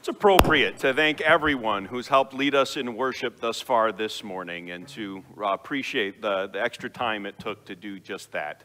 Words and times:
It's 0.00 0.08
appropriate 0.08 0.78
to 0.78 0.94
thank 0.94 1.20
everyone 1.20 1.84
who's 1.84 2.08
helped 2.08 2.32
lead 2.32 2.54
us 2.54 2.78
in 2.78 2.96
worship 2.96 3.38
thus 3.38 3.60
far 3.60 3.92
this 3.92 4.24
morning 4.24 4.70
and 4.70 4.88
to 4.88 5.22
uh, 5.38 5.48
appreciate 5.48 6.22
the, 6.22 6.46
the 6.46 6.58
extra 6.58 6.88
time 6.88 7.26
it 7.26 7.38
took 7.38 7.66
to 7.66 7.76
do 7.76 8.00
just 8.00 8.32
that. 8.32 8.64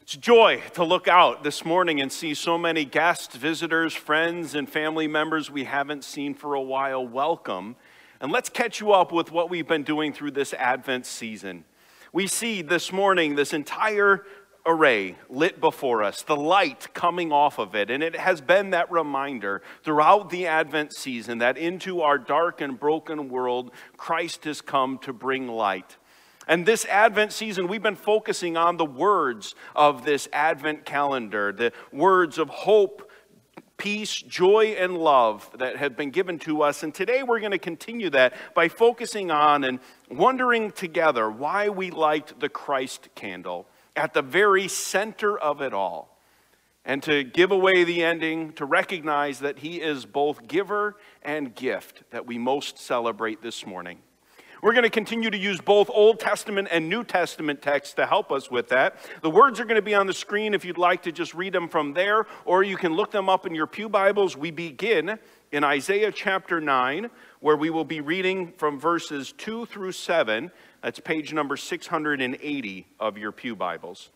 It's 0.00 0.16
joy 0.16 0.62
to 0.72 0.82
look 0.82 1.08
out 1.08 1.44
this 1.44 1.62
morning 1.62 2.00
and 2.00 2.10
see 2.10 2.32
so 2.32 2.56
many 2.56 2.86
guests, 2.86 3.36
visitors, 3.36 3.92
friends, 3.92 4.54
and 4.54 4.66
family 4.66 5.06
members 5.06 5.50
we 5.50 5.64
haven't 5.64 6.04
seen 6.04 6.32
for 6.32 6.54
a 6.54 6.62
while. 6.62 7.06
Welcome. 7.06 7.76
And 8.18 8.32
let's 8.32 8.48
catch 8.48 8.80
you 8.80 8.92
up 8.92 9.12
with 9.12 9.30
what 9.30 9.50
we've 9.50 9.68
been 9.68 9.82
doing 9.82 10.10
through 10.10 10.30
this 10.30 10.54
Advent 10.54 11.04
season. 11.04 11.66
We 12.14 12.26
see 12.26 12.62
this 12.62 12.92
morning 12.92 13.34
this 13.34 13.52
entire 13.52 14.24
array 14.66 15.16
lit 15.28 15.60
before 15.60 16.02
us, 16.02 16.22
the 16.22 16.36
light 16.36 16.92
coming 16.94 17.32
off 17.32 17.58
of 17.58 17.74
it. 17.74 17.90
And 17.90 18.02
it 18.02 18.16
has 18.16 18.40
been 18.40 18.70
that 18.70 18.90
reminder 18.90 19.62
throughout 19.82 20.30
the 20.30 20.46
Advent 20.46 20.92
season 20.92 21.38
that 21.38 21.56
into 21.56 22.02
our 22.02 22.18
dark 22.18 22.60
and 22.60 22.78
broken 22.78 23.28
world, 23.28 23.70
Christ 23.96 24.44
has 24.44 24.60
come 24.60 24.98
to 24.98 25.12
bring 25.12 25.48
light. 25.48 25.96
And 26.46 26.66
this 26.66 26.84
Advent 26.86 27.32
season, 27.32 27.68
we've 27.68 27.82
been 27.82 27.96
focusing 27.96 28.56
on 28.56 28.76
the 28.76 28.84
words 28.84 29.54
of 29.76 30.04
this 30.04 30.28
Advent 30.32 30.84
calendar, 30.84 31.52
the 31.52 31.72
words 31.92 32.38
of 32.38 32.48
hope, 32.48 33.10
peace, 33.76 34.20
joy, 34.20 34.74
and 34.78 34.98
love 34.98 35.48
that 35.58 35.76
have 35.76 35.96
been 35.96 36.10
given 36.10 36.38
to 36.40 36.62
us. 36.62 36.82
And 36.82 36.94
today 36.94 37.22
we're 37.22 37.40
going 37.40 37.52
to 37.52 37.58
continue 37.58 38.10
that 38.10 38.34
by 38.54 38.68
focusing 38.68 39.30
on 39.30 39.64
and 39.64 39.78
wondering 40.10 40.70
together 40.70 41.30
why 41.30 41.68
we 41.68 41.90
liked 41.90 42.40
the 42.40 42.48
Christ 42.48 43.08
candle 43.14 43.66
at 44.00 44.14
the 44.14 44.22
very 44.22 44.66
center 44.66 45.38
of 45.38 45.60
it 45.60 45.74
all. 45.74 46.16
And 46.86 47.02
to 47.02 47.22
give 47.22 47.50
away 47.50 47.84
the 47.84 48.02
ending, 48.02 48.54
to 48.54 48.64
recognize 48.64 49.40
that 49.40 49.58
He 49.58 49.76
is 49.76 50.06
both 50.06 50.48
giver 50.48 50.96
and 51.22 51.54
gift 51.54 52.04
that 52.10 52.26
we 52.26 52.38
most 52.38 52.78
celebrate 52.78 53.42
this 53.42 53.66
morning. 53.66 53.98
We're 54.62 54.72
going 54.72 54.84
to 54.84 54.90
continue 54.90 55.28
to 55.28 55.36
use 55.36 55.60
both 55.60 55.90
Old 55.90 56.18
Testament 56.18 56.68
and 56.70 56.88
New 56.88 57.04
Testament 57.04 57.60
texts 57.60 57.94
to 57.94 58.06
help 58.06 58.32
us 58.32 58.50
with 58.50 58.68
that. 58.68 58.96
The 59.20 59.28
words 59.28 59.60
are 59.60 59.64
going 59.64 59.76
to 59.76 59.82
be 59.82 59.94
on 59.94 60.06
the 60.06 60.14
screen 60.14 60.54
if 60.54 60.64
you'd 60.64 60.78
like 60.78 61.02
to 61.02 61.12
just 61.12 61.34
read 61.34 61.52
them 61.52 61.68
from 61.68 61.92
there, 61.92 62.26
or 62.46 62.62
you 62.62 62.78
can 62.78 62.94
look 62.94 63.10
them 63.10 63.28
up 63.28 63.46
in 63.46 63.54
your 63.54 63.66
Pew 63.66 63.90
Bibles. 63.90 64.34
We 64.34 64.50
begin 64.50 65.18
in 65.52 65.64
Isaiah 65.64 66.12
chapter 66.12 66.58
9, 66.58 67.10
where 67.40 67.56
we 67.56 67.68
will 67.68 67.84
be 67.84 68.00
reading 68.00 68.52
from 68.56 68.80
verses 68.80 69.32
2 69.36 69.66
through 69.66 69.92
7. 69.92 70.50
That's 70.82 70.98
page 70.98 71.34
number 71.34 71.58
680 71.58 72.86
of 72.98 73.18
your 73.18 73.32
Pew 73.32 73.54
Bibles. 73.54 74.08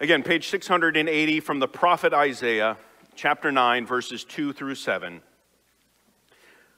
Again, 0.00 0.22
page 0.22 0.48
680 0.48 1.40
from 1.40 1.58
the 1.60 1.68
prophet 1.68 2.14
Isaiah, 2.14 2.78
chapter 3.14 3.52
9, 3.52 3.86
verses 3.86 4.24
2 4.24 4.54
through 4.54 4.74
7. 4.74 5.20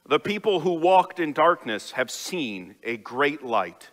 The 0.07 0.19
people 0.19 0.61
who 0.61 0.75
walked 0.75 1.21
in 1.21 1.33
darkness 1.33 1.93
have 1.93 2.11
seen 2.11 2.75
a 2.83 2.97
great 2.97 3.45
light. 3.45 3.91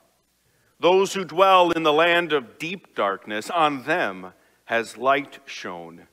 Those 0.79 1.13
who 1.13 1.23
dwell 1.23 1.69
in 1.69 1.83
the 1.83 1.93
land 1.93 2.33
of 2.33 2.57
deep 2.57 2.95
darkness, 2.95 3.51
on 3.51 3.83
them 3.83 4.33
has 4.71 4.95
light 4.95 5.37
shone. 5.45 6.07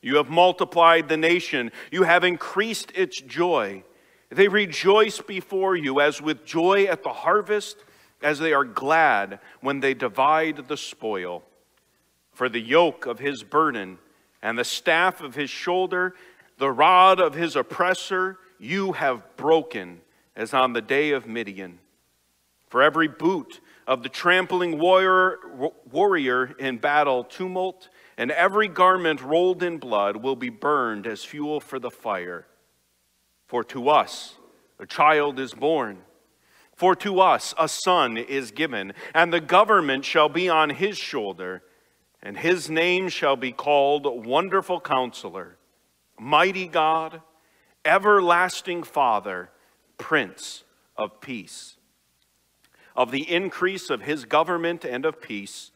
You 0.00 0.18
have 0.18 0.30
multiplied 0.30 1.08
the 1.08 1.16
nation, 1.16 1.72
you 1.90 2.04
have 2.04 2.22
increased 2.22 2.92
its 2.94 3.20
joy. 3.20 3.82
They 4.28 4.46
rejoice 4.46 5.20
before 5.20 5.74
you 5.74 6.00
as 6.00 6.22
with 6.22 6.46
joy 6.46 6.84
at 6.84 7.02
the 7.02 7.12
harvest, 7.12 7.78
as 8.22 8.38
they 8.38 8.52
are 8.52 8.64
glad 8.64 9.40
when 9.60 9.80
they 9.80 9.94
divide 9.94 10.68
the 10.68 10.76
spoil. 10.76 11.42
For 12.32 12.48
the 12.48 12.60
yoke 12.60 13.06
of 13.06 13.18
his 13.18 13.42
burden 13.42 13.98
and 14.40 14.56
the 14.56 14.64
staff 14.64 15.20
of 15.20 15.34
his 15.34 15.50
shoulder, 15.50 16.14
the 16.58 16.70
rod 16.70 17.18
of 17.18 17.34
his 17.34 17.56
oppressor, 17.56 18.38
you 18.60 18.92
have 18.92 19.36
broken 19.36 20.00
as 20.36 20.54
on 20.54 20.74
the 20.74 20.80
day 20.80 21.10
of 21.10 21.26
Midian. 21.26 21.80
For 22.70 22.82
every 22.82 23.08
boot 23.08 23.60
of 23.88 24.04
the 24.04 24.08
trampling 24.08 24.78
warrior, 24.78 25.38
warrior 25.90 26.54
in 26.56 26.78
battle 26.78 27.24
tumult, 27.24 27.88
and 28.16 28.30
every 28.30 28.68
garment 28.68 29.20
rolled 29.20 29.64
in 29.64 29.78
blood 29.78 30.16
will 30.16 30.36
be 30.36 30.50
burned 30.50 31.04
as 31.04 31.24
fuel 31.24 31.58
for 31.58 31.80
the 31.80 31.90
fire. 31.90 32.46
For 33.48 33.64
to 33.64 33.88
us 33.88 34.36
a 34.78 34.86
child 34.86 35.40
is 35.40 35.52
born. 35.52 35.98
For 36.76 36.94
to 36.96 37.18
us 37.18 37.52
a 37.58 37.68
son 37.68 38.16
is 38.16 38.52
given, 38.52 38.92
and 39.12 39.32
the 39.32 39.40
government 39.40 40.04
shall 40.04 40.28
be 40.28 40.48
on 40.48 40.70
his 40.70 40.96
shoulder, 40.96 41.64
and 42.22 42.38
his 42.38 42.70
name 42.70 43.08
shall 43.08 43.36
be 43.36 43.50
called 43.50 44.06
Wonderful 44.24 44.80
Counselor, 44.80 45.56
Mighty 46.20 46.68
God, 46.68 47.20
Everlasting 47.84 48.84
Father, 48.84 49.50
Prince 49.98 50.62
of 50.96 51.20
Peace 51.20 51.76
of 53.00 53.10
the 53.10 53.32
increase 53.32 53.88
of 53.88 54.02
his 54.02 54.26
government 54.26 54.84
and 54.84 55.06
of 55.06 55.22
peace, 55.22 55.70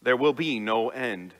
there 0.00 0.16
will 0.16 0.32
be 0.32 0.58
no 0.58 0.88
end. 0.88 1.34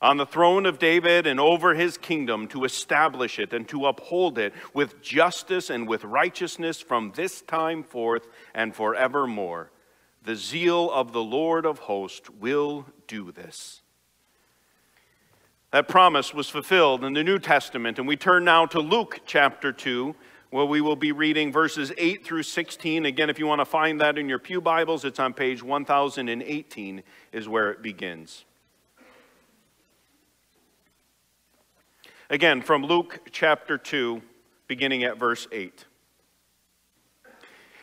On 0.00 0.16
the 0.16 0.24
throne 0.24 0.64
of 0.64 0.78
David 0.78 1.26
and 1.26 1.38
over 1.38 1.74
his 1.74 1.98
kingdom 1.98 2.48
to 2.48 2.64
establish 2.64 3.38
it 3.38 3.52
and 3.52 3.68
to 3.68 3.84
uphold 3.84 4.38
it 4.38 4.54
with 4.72 5.02
justice 5.02 5.68
and 5.68 5.86
with 5.86 6.04
righteousness 6.04 6.80
from 6.80 7.12
this 7.14 7.42
time 7.42 7.82
forth 7.82 8.28
and 8.54 8.74
forevermore. 8.74 9.72
The 10.22 10.36
zeal 10.36 10.90
of 10.90 11.12
the 11.12 11.22
Lord 11.22 11.66
of 11.66 11.80
hosts 11.80 12.30
will 12.30 12.86
do 13.06 13.32
this. 13.32 13.82
That 15.70 15.86
promise 15.86 16.32
was 16.32 16.48
fulfilled 16.48 17.04
in 17.04 17.12
the 17.12 17.22
New 17.22 17.38
Testament, 17.38 17.98
and 17.98 18.08
we 18.08 18.16
turn 18.16 18.44
now 18.44 18.64
to 18.64 18.80
Luke 18.80 19.20
chapter 19.26 19.70
2 19.70 20.14
well, 20.52 20.66
we 20.66 20.80
will 20.80 20.96
be 20.96 21.12
reading 21.12 21.52
verses 21.52 21.92
8 21.96 22.24
through 22.24 22.42
16. 22.42 23.06
Again, 23.06 23.30
if 23.30 23.38
you 23.38 23.46
want 23.46 23.60
to 23.60 23.64
find 23.64 24.00
that 24.00 24.18
in 24.18 24.28
your 24.28 24.40
Pew 24.40 24.60
Bibles, 24.60 25.04
it's 25.04 25.20
on 25.20 25.32
page 25.32 25.62
1018, 25.62 27.02
is 27.32 27.48
where 27.48 27.70
it 27.70 27.82
begins. 27.82 28.44
Again, 32.28 32.62
from 32.62 32.84
Luke 32.84 33.20
chapter 33.30 33.78
2, 33.78 34.20
beginning 34.66 35.04
at 35.04 35.18
verse 35.18 35.46
8. 35.52 35.84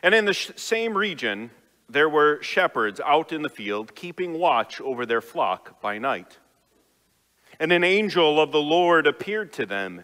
And 0.04 0.14
in 0.14 0.26
the 0.26 0.34
same 0.34 0.98
region, 0.98 1.52
there 1.90 2.10
were 2.10 2.42
shepherds 2.42 3.00
out 3.06 3.32
in 3.32 3.44
the 3.44 3.50
field, 3.50 3.96
keeping 3.96 4.34
watch 4.34 4.82
over 4.82 5.06
their 5.06 5.22
flock 5.22 5.82
by 5.82 6.00
night. 6.00 6.38
And 7.62 7.72
an 7.72 7.86
angel 7.86 8.42
of 8.42 8.52
the 8.52 8.62
Lord 8.62 9.08
appeared 9.08 9.54
to 9.54 9.66
them 9.66 10.04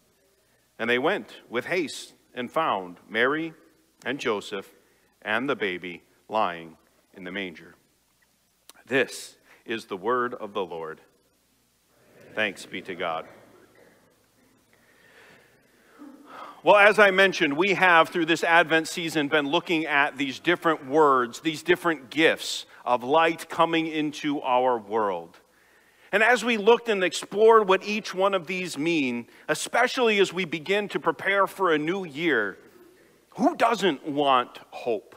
And 0.81 0.89
they 0.89 0.97
went 0.97 1.35
with 1.47 1.67
haste 1.67 2.15
and 2.33 2.49
found 2.49 2.97
Mary 3.07 3.53
and 4.03 4.19
Joseph 4.19 4.67
and 5.21 5.47
the 5.47 5.55
baby 5.55 6.01
lying 6.27 6.75
in 7.13 7.23
the 7.23 7.31
manger. 7.31 7.75
This 8.87 9.37
is 9.63 9.85
the 9.85 9.95
word 9.95 10.33
of 10.33 10.53
the 10.53 10.65
Lord. 10.65 10.99
Thanks 12.33 12.65
be 12.65 12.81
to 12.81 12.95
God. 12.95 13.27
Well, 16.63 16.77
as 16.77 16.97
I 16.97 17.11
mentioned, 17.11 17.55
we 17.55 17.75
have 17.75 18.09
through 18.09 18.25
this 18.25 18.43
Advent 18.43 18.87
season 18.87 19.27
been 19.27 19.49
looking 19.49 19.85
at 19.85 20.17
these 20.17 20.39
different 20.39 20.87
words, 20.87 21.41
these 21.41 21.61
different 21.61 22.09
gifts 22.09 22.65
of 22.83 23.03
light 23.03 23.49
coming 23.49 23.85
into 23.85 24.41
our 24.41 24.79
world. 24.79 25.41
And 26.11 26.23
as 26.23 26.43
we 26.43 26.57
looked 26.57 26.89
and 26.89 27.03
explored 27.03 27.69
what 27.69 27.83
each 27.83 28.13
one 28.13 28.33
of 28.33 28.47
these 28.47 28.77
mean, 28.77 29.27
especially 29.47 30.19
as 30.19 30.33
we 30.33 30.43
begin 30.43 30.89
to 30.89 30.99
prepare 30.99 31.47
for 31.47 31.73
a 31.73 31.77
new 31.77 32.03
year, 32.03 32.57
who 33.35 33.55
doesn't 33.55 34.05
want 34.05 34.59
hope? 34.71 35.15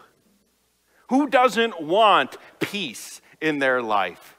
Who 1.08 1.28
doesn't 1.28 1.82
want 1.82 2.36
peace 2.60 3.20
in 3.40 3.58
their 3.58 3.82
life? 3.82 4.38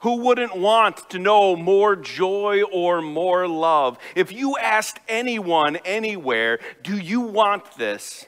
Who 0.00 0.16
wouldn't 0.16 0.56
want 0.56 1.08
to 1.10 1.18
know 1.18 1.56
more 1.56 1.96
joy 1.96 2.62
or 2.64 3.00
more 3.00 3.48
love? 3.48 3.98
If 4.14 4.32
you 4.32 4.58
asked 4.58 4.98
anyone 5.08 5.76
anywhere, 5.76 6.58
do 6.82 6.98
you 6.98 7.20
want 7.20 7.78
this? 7.78 8.26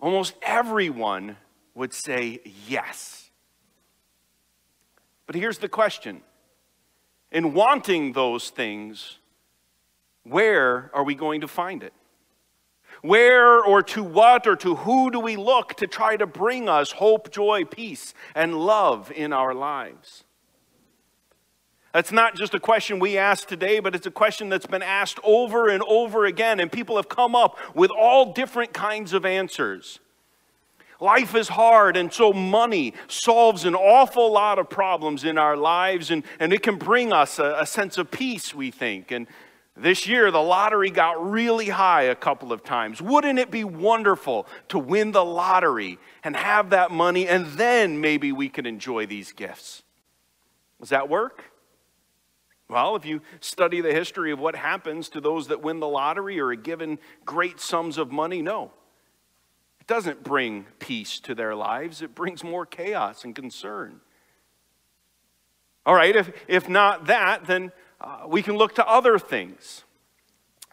Almost 0.00 0.34
everyone 0.42 1.36
would 1.74 1.92
say 1.92 2.40
yes. 2.68 3.30
But 5.26 5.34
here's 5.34 5.58
the 5.58 5.68
question 5.68 6.22
in 7.30 7.52
wanting 7.54 8.12
those 8.12 8.50
things, 8.50 9.18
where 10.24 10.90
are 10.94 11.04
we 11.04 11.14
going 11.14 11.40
to 11.40 11.48
find 11.48 11.82
it? 11.82 11.92
Where 13.02 13.62
or 13.62 13.82
to 13.82 14.02
what 14.02 14.46
or 14.46 14.56
to 14.56 14.76
who 14.76 15.10
do 15.10 15.20
we 15.20 15.36
look 15.36 15.74
to 15.74 15.86
try 15.86 16.16
to 16.16 16.26
bring 16.26 16.68
us 16.68 16.92
hope, 16.92 17.30
joy, 17.30 17.64
peace, 17.64 18.12
and 18.34 18.58
love 18.58 19.12
in 19.12 19.32
our 19.32 19.54
lives? 19.54 20.24
That's 21.92 22.12
not 22.12 22.36
just 22.36 22.54
a 22.54 22.60
question 22.60 22.98
we 22.98 23.16
ask 23.16 23.48
today, 23.48 23.80
but 23.80 23.94
it's 23.94 24.06
a 24.06 24.10
question 24.10 24.48
that's 24.48 24.66
been 24.66 24.82
asked 24.82 25.18
over 25.22 25.68
and 25.68 25.82
over 25.84 26.26
again, 26.26 26.60
and 26.60 26.70
people 26.70 26.96
have 26.96 27.08
come 27.08 27.34
up 27.34 27.56
with 27.74 27.90
all 27.90 28.32
different 28.32 28.72
kinds 28.72 29.12
of 29.12 29.24
answers. 29.24 30.00
Life 31.00 31.36
is 31.36 31.48
hard, 31.48 31.96
and 31.96 32.12
so 32.12 32.32
money 32.32 32.92
solves 33.06 33.64
an 33.64 33.76
awful 33.76 34.32
lot 34.32 34.58
of 34.58 34.68
problems 34.68 35.22
in 35.22 35.38
our 35.38 35.56
lives, 35.56 36.10
and, 36.10 36.24
and 36.40 36.52
it 36.52 36.62
can 36.62 36.76
bring 36.76 37.12
us 37.12 37.38
a, 37.38 37.58
a 37.60 37.66
sense 37.66 37.98
of 37.98 38.10
peace, 38.10 38.52
we 38.52 38.72
think. 38.72 39.12
And 39.12 39.28
this 39.76 40.08
year, 40.08 40.32
the 40.32 40.42
lottery 40.42 40.90
got 40.90 41.30
really 41.30 41.68
high 41.68 42.02
a 42.02 42.16
couple 42.16 42.52
of 42.52 42.64
times. 42.64 43.00
Wouldn't 43.00 43.38
it 43.38 43.48
be 43.48 43.62
wonderful 43.62 44.48
to 44.70 44.78
win 44.78 45.12
the 45.12 45.24
lottery 45.24 45.98
and 46.24 46.34
have 46.34 46.70
that 46.70 46.90
money, 46.90 47.28
and 47.28 47.46
then 47.46 48.00
maybe 48.00 48.32
we 48.32 48.48
could 48.48 48.66
enjoy 48.66 49.06
these 49.06 49.30
gifts? 49.30 49.84
Does 50.80 50.88
that 50.88 51.08
work? 51.08 51.44
Well, 52.68 52.96
if 52.96 53.06
you 53.06 53.22
study 53.40 53.80
the 53.80 53.94
history 53.94 54.32
of 54.32 54.40
what 54.40 54.56
happens 54.56 55.08
to 55.10 55.20
those 55.20 55.46
that 55.46 55.62
win 55.62 55.78
the 55.78 55.88
lottery 55.88 56.40
or 56.40 56.48
are 56.48 56.54
given 56.56 56.98
great 57.24 57.60
sums 57.60 57.98
of 57.98 58.10
money, 58.10 58.42
no. 58.42 58.72
Doesn't 59.88 60.22
bring 60.22 60.66
peace 60.78 61.18
to 61.20 61.34
their 61.34 61.56
lives, 61.56 62.02
it 62.02 62.14
brings 62.14 62.44
more 62.44 62.64
chaos 62.64 63.24
and 63.24 63.34
concern. 63.34 64.00
All 65.84 65.94
right, 65.94 66.14
if, 66.14 66.30
if 66.46 66.68
not 66.68 67.06
that, 67.06 67.46
then 67.46 67.72
uh, 68.00 68.26
we 68.28 68.42
can 68.42 68.56
look 68.56 68.74
to 68.76 68.86
other 68.86 69.18
things. 69.18 69.84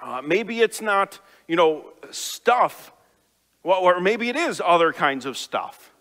Uh, 0.03 0.21
maybe 0.21 0.59
it's 0.59 0.81
not, 0.81 1.19
you 1.47 1.55
know, 1.55 1.93
stuff, 2.11 2.91
well, 3.63 3.79
or 3.79 4.01
maybe 4.01 4.27
it 4.27 4.35
is 4.35 4.61
other 4.63 4.91
kinds 4.91 5.25
of 5.25 5.37
stuff. 5.37 5.93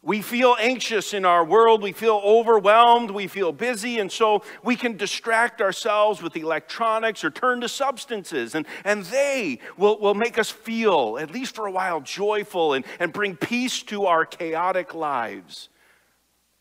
We 0.00 0.22
feel 0.22 0.56
anxious 0.60 1.12
in 1.12 1.24
our 1.24 1.44
world, 1.44 1.82
we 1.82 1.90
feel 1.92 2.22
overwhelmed, 2.24 3.10
we 3.10 3.26
feel 3.26 3.50
busy, 3.50 3.98
and 3.98 4.10
so 4.10 4.44
we 4.62 4.76
can 4.76 4.96
distract 4.96 5.60
ourselves 5.60 6.22
with 6.22 6.36
electronics 6.36 7.24
or 7.24 7.30
turn 7.30 7.60
to 7.62 7.68
substances, 7.68 8.54
and, 8.54 8.64
and 8.84 9.04
they 9.06 9.58
will, 9.76 9.98
will 9.98 10.14
make 10.14 10.38
us 10.38 10.50
feel, 10.50 11.18
at 11.20 11.32
least 11.32 11.56
for 11.56 11.66
a 11.66 11.72
while, 11.72 12.00
joyful 12.00 12.74
and, 12.74 12.84
and 13.00 13.12
bring 13.12 13.34
peace 13.36 13.82
to 13.84 14.06
our 14.06 14.24
chaotic 14.24 14.94
lives. 14.94 15.68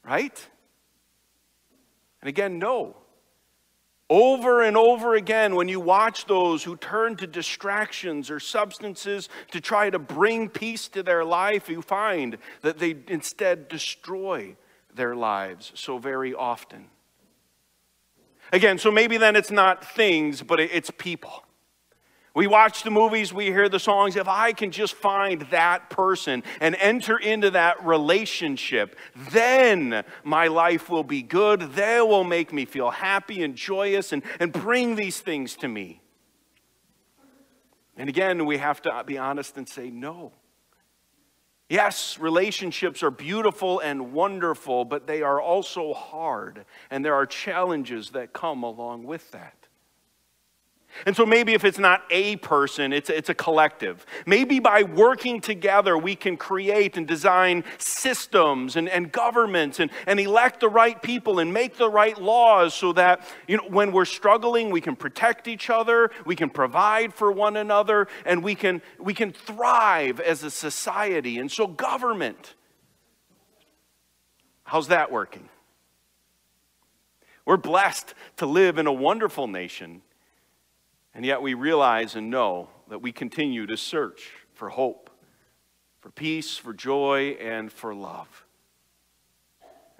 Right? 0.03 0.47
And 2.21 2.29
again, 2.29 2.57
no. 2.57 2.95
Over 4.09 4.61
and 4.61 4.77
over 4.77 5.15
again, 5.15 5.55
when 5.55 5.67
you 5.67 5.81
watch 5.81 6.25
those 6.25 6.63
who 6.63 6.77
turn 6.77 7.17
to 7.17 7.27
distractions 7.27 8.29
or 8.29 8.39
substances 8.39 9.27
to 9.51 9.59
try 9.59 9.89
to 9.89 9.99
bring 9.99 10.47
peace 10.47 10.87
to 10.89 11.03
their 11.03 11.25
life, 11.25 11.67
you 11.67 11.81
find 11.81 12.37
that 12.61 12.79
they 12.79 12.95
instead 13.09 13.67
destroy 13.67 14.55
their 14.95 15.13
lives 15.13 15.73
so 15.75 15.97
very 15.97 16.33
often. 16.33 16.85
Again, 18.53 18.77
so 18.77 18.91
maybe 18.91 19.17
then 19.17 19.35
it's 19.35 19.51
not 19.51 19.83
things, 19.83 20.41
but 20.41 20.61
it's 20.61 20.89
people. 20.89 21.43
We 22.37 22.45
watch 22.45 22.83
the 22.83 22.91
movies, 22.91 23.33
we 23.33 23.45
hear 23.45 23.67
the 23.67 23.79
songs. 23.79 24.15
If 24.15 24.27
I 24.27 24.53
can 24.53 24.69
just 24.69 24.93
find 24.93 25.41
that 25.49 25.89
person 25.89 26.43
and 26.61 26.75
enter 26.75 27.17
into 27.17 27.49
that 27.49 27.83
relationship, 27.83 28.95
then 29.31 30.03
my 30.23 30.45
life 30.45 30.87
will 30.87 31.03
be 31.03 31.23
good. 31.23 31.61
They 31.73 31.99
will 31.99 32.23
make 32.23 32.53
me 32.53 32.65
feel 32.65 32.91
happy 32.91 33.41
and 33.41 33.55
joyous 33.55 34.13
and, 34.13 34.21
and 34.39 34.53
bring 34.53 34.93
these 34.93 35.19
things 35.19 35.55
to 35.55 35.67
me. 35.67 35.99
And 37.97 38.07
again, 38.07 38.45
we 38.45 38.59
have 38.59 38.83
to 38.83 39.03
be 39.03 39.17
honest 39.17 39.57
and 39.57 39.67
say 39.67 39.89
no. 39.89 40.31
Yes, 41.69 42.19
relationships 42.19 43.01
are 43.01 43.09
beautiful 43.09 43.79
and 43.79 44.13
wonderful, 44.13 44.85
but 44.85 45.07
they 45.07 45.23
are 45.23 45.41
also 45.41 45.91
hard, 45.91 46.65
and 46.91 47.03
there 47.03 47.15
are 47.15 47.25
challenges 47.25 48.11
that 48.11 48.31
come 48.31 48.61
along 48.61 49.05
with 49.05 49.31
that. 49.31 49.56
And 51.05 51.15
so 51.15 51.25
maybe 51.25 51.53
if 51.53 51.63
it's 51.63 51.77
not 51.77 52.03
a 52.09 52.37
person, 52.37 52.91
it's, 52.91 53.09
it's 53.09 53.29
a 53.29 53.33
collective. 53.33 54.05
Maybe 54.25 54.59
by 54.59 54.83
working 54.83 55.41
together, 55.41 55.97
we 55.97 56.15
can 56.15 56.37
create 56.37 56.97
and 56.97 57.07
design 57.07 57.63
systems 57.77 58.75
and, 58.75 58.89
and 58.89 59.11
governments 59.11 59.79
and, 59.79 59.91
and 60.05 60.19
elect 60.19 60.59
the 60.59 60.69
right 60.69 61.01
people 61.01 61.39
and 61.39 61.53
make 61.53 61.77
the 61.77 61.89
right 61.89 62.19
laws 62.19 62.73
so 62.73 62.93
that 62.93 63.27
you 63.47 63.57
know, 63.57 63.63
when 63.69 63.91
we're 63.91 64.05
struggling, 64.05 64.69
we 64.69 64.81
can 64.81 64.95
protect 64.95 65.47
each 65.47 65.69
other, 65.69 66.11
we 66.25 66.35
can 66.35 66.49
provide 66.49 67.13
for 67.13 67.31
one 67.31 67.57
another, 67.57 68.07
and 68.25 68.43
we 68.43 68.55
can, 68.55 68.81
we 68.99 69.13
can 69.13 69.31
thrive 69.31 70.19
as 70.19 70.43
a 70.43 70.51
society. 70.51 71.37
And 71.37 71.51
so, 71.51 71.67
government, 71.67 72.55
how's 74.63 74.87
that 74.87 75.11
working? 75.11 75.49
We're 77.45 77.57
blessed 77.57 78.13
to 78.37 78.45
live 78.45 78.77
in 78.77 78.87
a 78.87 78.93
wonderful 78.93 79.47
nation 79.47 80.01
and 81.17 81.25
yet 81.25 81.41
we 81.41 81.55
realize 81.55 82.15
and 82.15 82.29
know 82.29 82.69
that 82.89 82.99
we 82.99 83.11
continue 83.11 83.65
to 83.65 83.75
search 83.75 84.29
for 84.53 84.69
hope, 84.69 85.09
for 85.99 86.11
peace, 86.11 86.57
for 86.57 86.75
joy, 86.75 87.35
and 87.41 87.71
for 87.71 87.95
love. 87.95 88.45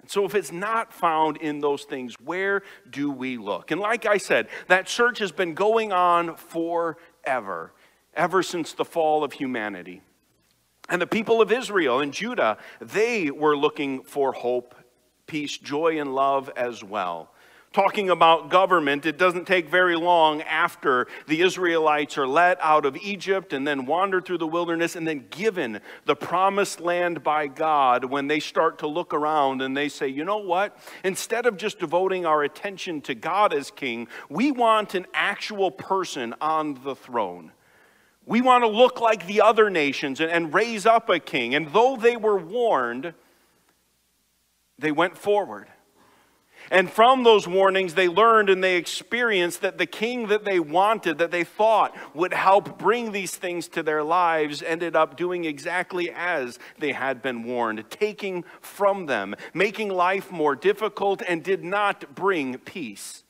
And 0.00 0.08
so, 0.08 0.24
if 0.24 0.36
it's 0.36 0.52
not 0.52 0.92
found 0.92 1.36
in 1.38 1.58
those 1.58 1.82
things, 1.82 2.14
where 2.24 2.62
do 2.88 3.10
we 3.10 3.36
look? 3.36 3.72
And 3.72 3.80
like 3.80 4.06
I 4.06 4.16
said, 4.16 4.46
that 4.68 4.88
search 4.88 5.18
has 5.18 5.32
been 5.32 5.54
going 5.54 5.92
on 5.92 6.36
forever, 6.36 7.72
ever 8.14 8.42
since 8.44 8.72
the 8.72 8.84
fall 8.84 9.24
of 9.24 9.32
humanity. 9.32 10.02
And 10.88 11.02
the 11.02 11.06
people 11.08 11.42
of 11.42 11.50
Israel 11.50 11.98
and 11.98 12.12
Judah, 12.12 12.58
they 12.80 13.32
were 13.32 13.56
looking 13.56 14.04
for 14.04 14.32
hope, 14.32 14.76
peace, 15.26 15.58
joy, 15.58 16.00
and 16.00 16.14
love 16.14 16.48
as 16.54 16.84
well 16.84 17.32
talking 17.78 18.10
about 18.10 18.50
government, 18.50 19.06
it 19.06 19.16
doesn't 19.16 19.46
take 19.46 19.68
very 19.68 19.94
long 19.94 20.42
after 20.42 21.06
the 21.28 21.42
Israelites 21.42 22.18
are 22.18 22.26
let 22.26 22.58
out 22.60 22.84
of 22.84 22.96
Egypt 22.96 23.52
and 23.52 23.64
then 23.64 23.86
wander 23.86 24.20
through 24.20 24.38
the 24.38 24.48
wilderness 24.48 24.96
and 24.96 25.06
then 25.06 25.24
given 25.30 25.80
the 26.04 26.16
promised 26.16 26.80
land 26.80 27.22
by 27.22 27.46
God 27.46 28.04
when 28.04 28.26
they 28.26 28.40
start 28.40 28.80
to 28.80 28.88
look 28.88 29.14
around 29.14 29.62
and 29.62 29.76
they 29.76 29.88
say, 29.88 30.08
you 30.08 30.24
know 30.24 30.38
what? 30.38 30.76
Instead 31.04 31.46
of 31.46 31.56
just 31.56 31.78
devoting 31.78 32.26
our 32.26 32.42
attention 32.42 33.00
to 33.02 33.14
God 33.14 33.54
as 33.54 33.70
king, 33.70 34.08
we 34.28 34.50
want 34.50 34.96
an 34.96 35.06
actual 35.14 35.70
person 35.70 36.34
on 36.40 36.80
the 36.82 36.96
throne. 36.96 37.52
We 38.26 38.40
want 38.40 38.64
to 38.64 38.68
look 38.68 39.00
like 39.00 39.28
the 39.28 39.42
other 39.42 39.70
nations 39.70 40.20
and, 40.20 40.52
raise 40.52 40.84
up 40.84 41.08
a 41.10 41.20
king. 41.20 41.54
And 41.54 41.72
though 41.72 41.96
they 41.96 42.16
were 42.16 42.38
warned, 42.38 43.14
they 44.80 44.90
went 44.90 45.16
forward. 45.16 45.68
And 46.70 46.90
from 46.90 47.24
those 47.24 47.48
warnings, 47.48 47.94
they 47.94 48.08
learned 48.08 48.50
and 48.50 48.62
they 48.62 48.76
experienced 48.76 49.62
that 49.62 49.78
the 49.78 49.86
king 49.86 50.28
that 50.28 50.44
they 50.44 50.60
wanted, 50.60 51.18
that 51.18 51.30
they 51.30 51.44
thought 51.44 51.96
would 52.14 52.34
help 52.34 52.78
bring 52.78 53.12
these 53.12 53.34
things 53.34 53.68
to 53.68 53.82
their 53.82 54.02
lives, 54.02 54.62
ended 54.62 54.94
up 54.94 55.16
doing 55.16 55.44
exactly 55.44 56.10
as 56.10 56.58
they 56.78 56.92
had 56.92 57.22
been 57.22 57.44
warned, 57.44 57.84
taking 57.88 58.44
from 58.60 59.06
them, 59.06 59.34
making 59.54 59.88
life 59.88 60.30
more 60.30 60.54
difficult, 60.54 61.22
and 61.26 61.42
did 61.42 61.64
not 61.64 62.14
bring 62.14 62.58
peace. 62.58 63.24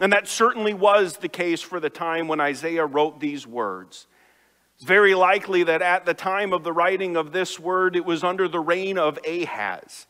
And 0.00 0.12
that 0.12 0.28
certainly 0.28 0.74
was 0.74 1.18
the 1.18 1.28
case 1.28 1.62
for 1.62 1.80
the 1.80 1.90
time 1.90 2.28
when 2.28 2.40
Isaiah 2.40 2.84
wrote 2.84 3.20
these 3.20 3.46
words. 3.46 4.06
It's 4.74 4.84
very 4.84 5.14
likely 5.14 5.62
that 5.62 5.82
at 5.82 6.04
the 6.04 6.14
time 6.14 6.52
of 6.52 6.64
the 6.64 6.72
writing 6.72 7.16
of 7.16 7.32
this 7.32 7.60
word, 7.60 7.94
it 7.94 8.04
was 8.04 8.24
under 8.24 8.48
the 8.48 8.60
reign 8.60 8.98
of 8.98 9.18
Ahaz. 9.26 10.06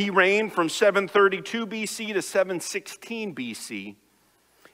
He 0.00 0.08
reigned 0.08 0.54
from 0.54 0.70
732 0.70 1.66
BC 1.66 2.14
to 2.14 2.22
716 2.22 3.34
BC. 3.34 3.96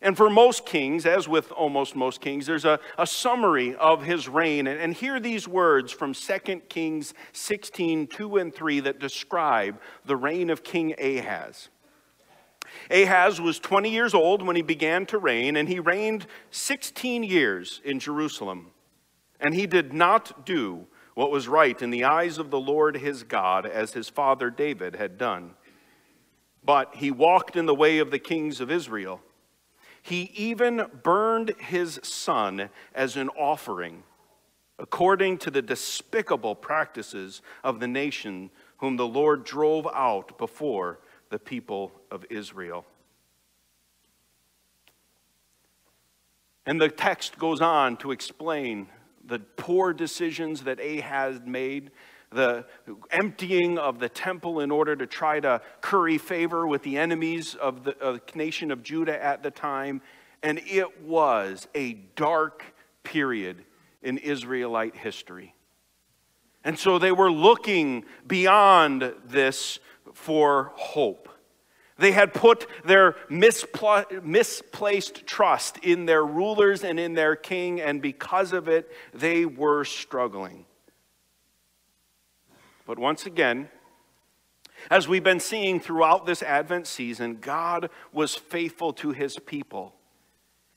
And 0.00 0.16
for 0.16 0.30
most 0.30 0.64
kings, 0.64 1.04
as 1.04 1.26
with 1.26 1.50
almost 1.50 1.97
most 1.97 2.21
kings, 2.21 2.47
there's 2.47 2.64
a, 2.64 2.78
a 2.97 3.09
summary 3.09 3.75
of 3.75 4.04
his 4.04 4.28
reign. 4.28 4.68
And, 4.68 4.78
and 4.78 4.95
hear 4.95 5.18
these 5.18 5.49
words 5.49 5.90
from 5.90 6.14
2 6.14 6.38
Kings 6.68 7.12
16 7.33 8.06
2 8.06 8.37
and 8.37 8.54
3 8.54 8.80
that 8.80 9.00
describe 9.00 9.80
the 10.04 10.14
reign 10.14 10.49
of 10.49 10.62
King 10.62 10.95
Ahaz. 10.97 11.71
Ahaz 12.88 13.40
was 13.40 13.59
20 13.59 13.90
years 13.90 14.14
old 14.14 14.47
when 14.47 14.54
he 14.54 14.62
began 14.62 15.06
to 15.06 15.18
reign, 15.18 15.56
and 15.56 15.68
he 15.68 15.80
reigned 15.80 16.28
16 16.52 17.25
years 17.25 17.80
in 17.85 17.99
Jerusalem. 17.99 18.71
And 19.40 19.54
he 19.54 19.66
did 19.66 19.92
not 19.92 20.47
do 20.47 20.87
what 21.16 21.32
was 21.32 21.49
right 21.49 21.82
in 21.82 21.90
the 21.90 22.04
eyes 22.04 22.38
of 22.38 22.52
the 22.52 22.61
Lord 22.61 22.99
his 22.99 23.25
God, 23.25 23.66
as 23.66 23.94
his 23.94 24.08
father 24.08 24.50
David 24.50 24.94
had 24.94 25.18
done. 25.18 25.54
But 26.64 26.94
he 26.94 27.11
walked 27.11 27.56
in 27.56 27.66
the 27.66 27.75
way 27.75 27.99
of 27.99 28.12
the 28.12 28.20
kings 28.20 28.61
of 28.61 28.70
Israel 28.70 29.20
he 30.06 30.30
even 30.37 30.87
burned 31.02 31.52
his 31.58 31.99
son 32.04 32.70
as 32.94 33.16
an 33.16 33.28
offering, 33.30 34.04
according 34.78 35.37
to 35.38 35.50
the 35.50 35.62
despicable 35.62 36.54
practices 36.54 37.42
of 37.64 37.80
the 37.80 37.88
nation 37.88 38.52
whom 38.76 38.96
the 38.96 39.06
Lord 39.06 39.42
drove 39.42 39.88
out 39.92 40.38
before 40.38 41.00
the 41.30 41.40
people 41.40 41.90
of 42.08 42.25
Israel. 42.30 42.85
And 46.64 46.80
the 46.80 46.88
text 46.88 47.37
goes 47.37 47.61
on 47.61 47.96
to 47.96 48.12
explain 48.12 48.87
the 49.26 49.38
poor 49.38 49.92
decisions 49.92 50.62
that 50.62 50.80
Ahaz 50.80 51.40
made 51.45 51.90
the 52.30 52.66
emptying 53.11 53.78
of 53.78 53.99
the 53.99 54.09
temple 54.09 54.61
in 54.61 54.71
order 54.71 54.97
to 54.97 55.06
try 55.06 55.40
to 55.40 55.61
curry 55.80 56.18
favor 56.18 56.66
with 56.66 56.83
the 56.83 56.99
enemies 56.99 57.54
of 57.54 57.85
the, 57.85 57.97
of 57.99 58.21
the 58.26 58.38
nation 58.38 58.71
of 58.71 58.83
Judah 58.83 59.23
at 59.23 59.42
the 59.42 59.50
time. 59.50 60.02
And 60.42 60.61
it 60.66 61.02
was 61.02 61.66
a 61.75 61.95
dark 62.14 62.64
period 63.02 63.64
in 64.02 64.18
Israelite 64.18 64.97
history. 64.97 65.54
And 66.64 66.78
so 66.78 66.99
they 66.99 67.12
were 67.12 67.30
looking 67.30 68.04
beyond 68.26 69.14
this 69.25 69.78
for 70.14 70.73
hope. 70.75 71.28
They 71.98 72.12
had 72.12 72.34
put 72.34 72.66
their 72.84 73.12
mispl- 73.30 74.22
misplaced 74.22 75.26
trust 75.26 75.78
in 75.78 76.04
their 76.04 76.24
rulers 76.24 76.84
and 76.84 77.00
in 77.00 77.14
their 77.14 77.36
king, 77.36 77.80
and 77.80 78.02
because 78.02 78.52
of 78.52 78.68
it, 78.68 78.90
they 79.14 79.46
were 79.46 79.84
struggling. 79.84 80.66
But 82.86 82.98
once 82.98 83.24
again, 83.24 83.70
as 84.90 85.08
we've 85.08 85.24
been 85.24 85.40
seeing 85.40 85.80
throughout 85.80 86.26
this 86.26 86.42
Advent 86.42 86.86
season, 86.86 87.38
God 87.40 87.90
was 88.12 88.34
faithful 88.34 88.92
to 88.94 89.10
his 89.10 89.38
people. 89.38 89.94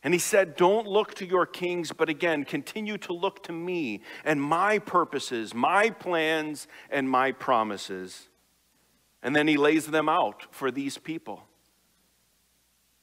And 0.01 0.13
he 0.13 0.19
said, 0.19 0.55
Don't 0.55 0.87
look 0.87 1.13
to 1.15 1.25
your 1.25 1.45
kings, 1.45 1.91
but 1.91 2.09
again, 2.09 2.45
continue 2.45 2.97
to 2.99 3.13
look 3.13 3.43
to 3.43 3.51
me 3.51 4.01
and 4.23 4.41
my 4.41 4.79
purposes, 4.79 5.53
my 5.53 5.89
plans, 5.89 6.67
and 6.89 7.09
my 7.09 7.33
promises. 7.33 8.29
And 9.21 9.35
then 9.35 9.47
he 9.47 9.57
lays 9.57 9.87
them 9.87 10.07
out 10.09 10.45
for 10.51 10.71
these 10.71 10.97
people. 10.97 11.43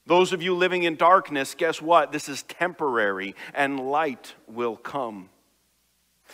Those 0.07 0.33
of 0.33 0.41
you 0.41 0.55
living 0.55 0.85
in 0.85 0.97
darkness, 0.97 1.55
guess 1.55 1.83
what? 1.83 2.13
This 2.13 2.29
is 2.29 2.45
temporary, 2.45 3.35
and 3.53 3.81
light 3.81 4.35
will 4.47 4.77
come. 4.77 5.31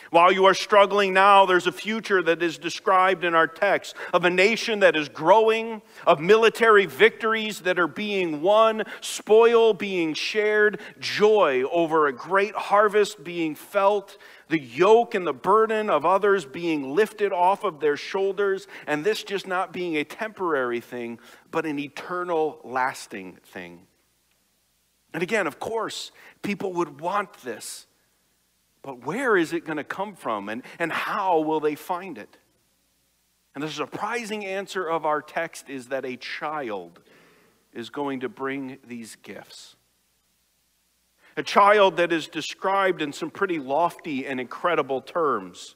While 0.09 0.31
you 0.31 0.45
are 0.45 0.53
struggling 0.53 1.13
now, 1.13 1.45
there's 1.45 1.67
a 1.67 1.71
future 1.71 2.21
that 2.23 2.43
is 2.43 2.57
described 2.57 3.23
in 3.23 3.33
our 3.33 3.47
text 3.47 3.95
of 4.13 4.25
a 4.25 4.29
nation 4.29 4.79
that 4.79 4.95
is 4.95 5.09
growing, 5.09 5.81
of 6.05 6.19
military 6.19 6.85
victories 6.85 7.61
that 7.61 7.79
are 7.79 7.87
being 7.87 8.41
won, 8.41 8.83
spoil 9.01 9.73
being 9.73 10.13
shared, 10.13 10.79
joy 10.99 11.63
over 11.71 12.07
a 12.07 12.13
great 12.13 12.53
harvest 12.53 13.23
being 13.23 13.55
felt, 13.55 14.17
the 14.49 14.59
yoke 14.59 15.15
and 15.15 15.25
the 15.25 15.33
burden 15.33 15.89
of 15.89 16.05
others 16.05 16.45
being 16.45 16.93
lifted 16.93 17.31
off 17.31 17.63
of 17.63 17.79
their 17.79 17.97
shoulders, 17.97 18.67
and 18.87 19.03
this 19.03 19.23
just 19.23 19.47
not 19.47 19.73
being 19.73 19.97
a 19.97 20.03
temporary 20.03 20.79
thing, 20.79 21.19
but 21.49 21.65
an 21.65 21.79
eternal, 21.79 22.59
lasting 22.63 23.37
thing. 23.45 23.87
And 25.13 25.23
again, 25.23 25.47
of 25.47 25.59
course, 25.59 26.11
people 26.41 26.73
would 26.73 26.99
want 26.99 27.33
this. 27.43 27.85
But 28.83 29.05
where 29.05 29.35
is 29.37 29.53
it 29.53 29.65
going 29.65 29.77
to 29.77 29.83
come 29.83 30.13
from 30.13 30.49
and, 30.49 30.61
and 30.77 30.91
how 30.91 31.39
will 31.39 31.61
they 31.61 31.75
find 31.75 32.17
it? 32.17 32.37
And 33.55 33.63
the 33.63 33.69
surprising 33.69 34.45
answer 34.45 34.87
of 34.87 35.05
our 35.05 35.21
text 35.21 35.69
is 35.69 35.87
that 35.87 36.05
a 36.05 36.17
child 36.17 36.99
is 37.73 37.89
going 37.89 38.19
to 38.19 38.29
bring 38.29 38.77
these 38.85 39.15
gifts. 39.15 39.75
A 41.37 41.43
child 41.43 41.97
that 41.97 42.11
is 42.11 42.27
described 42.27 43.01
in 43.01 43.13
some 43.13 43.31
pretty 43.31 43.57
lofty 43.57 44.27
and 44.27 44.39
incredible 44.39 45.01
terms. 45.01 45.75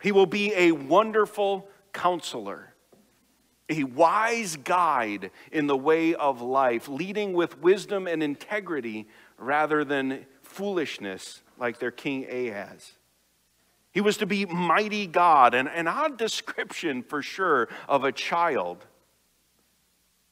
He 0.00 0.12
will 0.12 0.26
be 0.26 0.54
a 0.54 0.72
wonderful 0.72 1.68
counselor, 1.92 2.74
a 3.68 3.84
wise 3.84 4.56
guide 4.56 5.30
in 5.52 5.66
the 5.66 5.76
way 5.76 6.14
of 6.14 6.40
life, 6.40 6.88
leading 6.88 7.32
with 7.32 7.58
wisdom 7.60 8.06
and 8.06 8.22
integrity 8.22 9.08
rather 9.36 9.84
than 9.84 10.26
foolishness 10.42 11.42
like 11.60 11.78
their 11.78 11.90
king 11.90 12.26
Ahaz. 12.28 12.92
He 13.92 14.00
was 14.00 14.16
to 14.16 14.26
be 14.26 14.46
mighty 14.46 15.06
God, 15.06 15.54
and 15.54 15.68
an 15.68 15.86
odd 15.86 16.16
description 16.16 17.02
for 17.02 17.22
sure 17.22 17.68
of 17.88 18.02
a 18.02 18.12
child, 18.12 18.86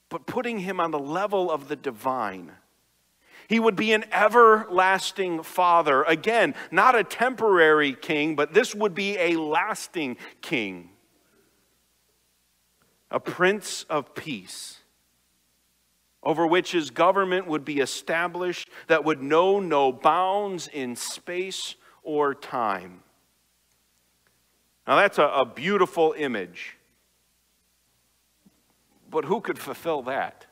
but 0.08 0.26
putting 0.26 0.60
him 0.60 0.80
on 0.80 0.90
the 0.90 0.98
level 0.98 1.50
of 1.50 1.68
the 1.68 1.76
divine. 1.76 2.52
He 3.48 3.60
would 3.60 3.76
be 3.76 3.92
an 3.92 4.04
everlasting 4.12 5.42
father. 5.42 6.02
Again, 6.04 6.54
not 6.70 6.94
a 6.94 7.04
temporary 7.04 7.94
king, 7.94 8.36
but 8.36 8.54
this 8.54 8.74
would 8.74 8.94
be 8.94 9.18
a 9.18 9.36
lasting 9.36 10.16
king. 10.40 10.90
A 13.10 13.18
prince 13.18 13.84
of 13.84 14.14
peace 14.14 14.77
over 16.22 16.46
which 16.46 16.72
his 16.72 16.90
government 16.90 17.46
would 17.46 17.64
be 17.64 17.78
established 17.78 18.68
that 18.88 19.04
would 19.04 19.22
know 19.22 19.60
no 19.60 19.92
bounds 19.92 20.68
in 20.68 20.96
space 20.96 21.76
or 22.02 22.34
time. 22.34 23.02
Now, 24.86 24.96
that's 24.96 25.18
a, 25.18 25.26
a 25.26 25.44
beautiful 25.44 26.14
image. 26.16 26.76
But 29.10 29.24
who 29.24 29.40
could 29.40 29.58
fulfill 29.58 30.02
that? 30.02 30.46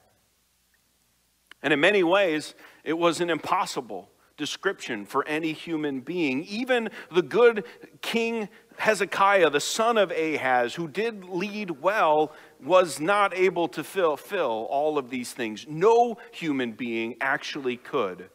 And 1.63 1.73
in 1.73 1.81
many 1.81 2.03
ways, 2.03 2.55
it 2.85 2.93
was 2.93 3.21
an 3.21 3.31
impossible 3.31 4.11
description 4.37 5.07
for 5.07 5.27
any 5.27 5.53
human 5.53 6.01
being. 6.01 6.45
Even 6.45 6.91
the 7.11 7.23
good 7.23 7.65
King 8.03 8.49
Hezekiah, 8.79 9.51
the 9.51 9.61
son 9.61 9.99
of 9.99 10.11
Ahaz, 10.11 10.75
who 10.75 10.89
did 10.89 11.25
lead 11.25 11.83
well, 11.83 12.33
was 12.63 13.01
not 13.01 13.37
able 13.37 13.69
to 13.69 13.83
fulfill 13.85 14.67
all 14.71 14.99
of 14.99 15.11
these 15.11 15.33
things. 15.33 15.67
No 15.69 16.19
human 16.33 16.73
being 16.73 17.17
actually 17.21 17.77
could. 17.77 18.31